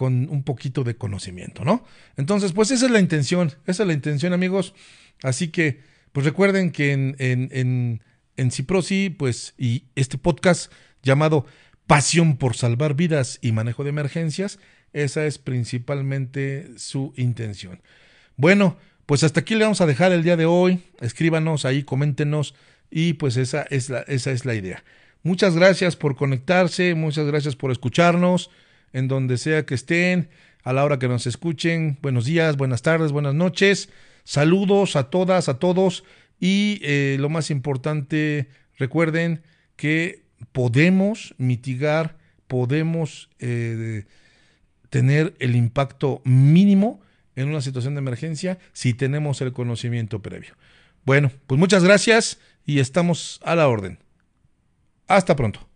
con 0.00 0.30
un 0.30 0.44
poquito 0.44 0.82
de 0.82 0.96
conocimiento, 0.96 1.62
¿no? 1.62 1.84
Entonces, 2.16 2.54
pues 2.54 2.70
esa 2.70 2.86
es 2.86 2.90
la 2.90 3.00
intención, 3.00 3.48
esa 3.66 3.82
es 3.82 3.86
la 3.86 3.92
intención, 3.92 4.32
amigos. 4.32 4.72
Así 5.22 5.48
que 5.48 5.80
pues 6.12 6.24
recuerden 6.24 6.70
que 6.70 6.92
en, 6.92 7.16
en, 7.18 8.00
en, 8.38 8.50
Ciprosi, 8.50 9.10
pues, 9.10 9.52
y 9.58 9.84
este 9.96 10.16
podcast 10.16 10.72
llamado 11.02 11.44
Pasión 11.86 12.38
por 12.38 12.56
salvar 12.56 12.94
vidas 12.94 13.40
y 13.42 13.52
manejo 13.52 13.84
de 13.84 13.90
emergencias, 13.90 14.58
esa 14.94 15.26
es 15.26 15.36
principalmente 15.36 16.70
su 16.78 17.12
intención. 17.18 17.82
Bueno, 18.38 18.78
pues 19.04 19.22
hasta 19.22 19.40
aquí 19.40 19.54
le 19.54 19.64
vamos 19.64 19.82
a 19.82 19.86
dejar 19.86 20.12
el 20.12 20.22
día 20.22 20.38
de 20.38 20.46
hoy. 20.46 20.82
Escríbanos 21.02 21.66
ahí, 21.66 21.82
coméntenos 21.82 22.54
y 22.90 23.12
pues 23.12 23.36
esa 23.36 23.64
es 23.64 23.90
la, 23.90 24.00
esa 24.08 24.30
es 24.30 24.46
la 24.46 24.54
idea. 24.54 24.82
Muchas 25.22 25.56
gracias 25.56 25.94
por 25.94 26.16
conectarse, 26.16 26.94
muchas 26.94 27.26
gracias 27.26 27.54
por 27.54 27.70
escucharnos 27.70 28.50
en 28.92 29.08
donde 29.08 29.38
sea 29.38 29.64
que 29.66 29.74
estén, 29.74 30.28
a 30.62 30.72
la 30.72 30.84
hora 30.84 30.98
que 30.98 31.08
nos 31.08 31.26
escuchen. 31.26 31.98
Buenos 32.02 32.24
días, 32.24 32.56
buenas 32.56 32.82
tardes, 32.82 33.12
buenas 33.12 33.34
noches. 33.34 33.88
Saludos 34.24 34.96
a 34.96 35.10
todas, 35.10 35.48
a 35.48 35.58
todos 35.58 36.04
y 36.38 36.80
eh, 36.82 37.16
lo 37.18 37.28
más 37.28 37.50
importante, 37.50 38.48
recuerden 38.78 39.42
que 39.76 40.22
podemos 40.52 41.34
mitigar, 41.38 42.16
podemos 42.46 43.30
eh, 43.38 44.04
tener 44.88 45.34
el 45.38 45.54
impacto 45.54 46.20
mínimo 46.24 47.00
en 47.36 47.48
una 47.48 47.60
situación 47.60 47.94
de 47.94 48.00
emergencia 48.00 48.58
si 48.72 48.94
tenemos 48.94 49.40
el 49.40 49.52
conocimiento 49.52 50.20
previo. 50.20 50.54
Bueno, 51.04 51.30
pues 51.46 51.58
muchas 51.58 51.84
gracias 51.84 52.38
y 52.66 52.80
estamos 52.80 53.40
a 53.44 53.54
la 53.54 53.68
orden. 53.68 53.98
Hasta 55.06 55.36
pronto. 55.36 55.69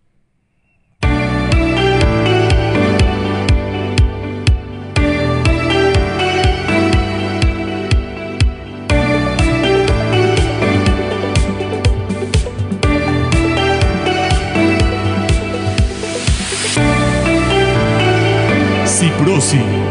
Ciprosi 19.25 19.84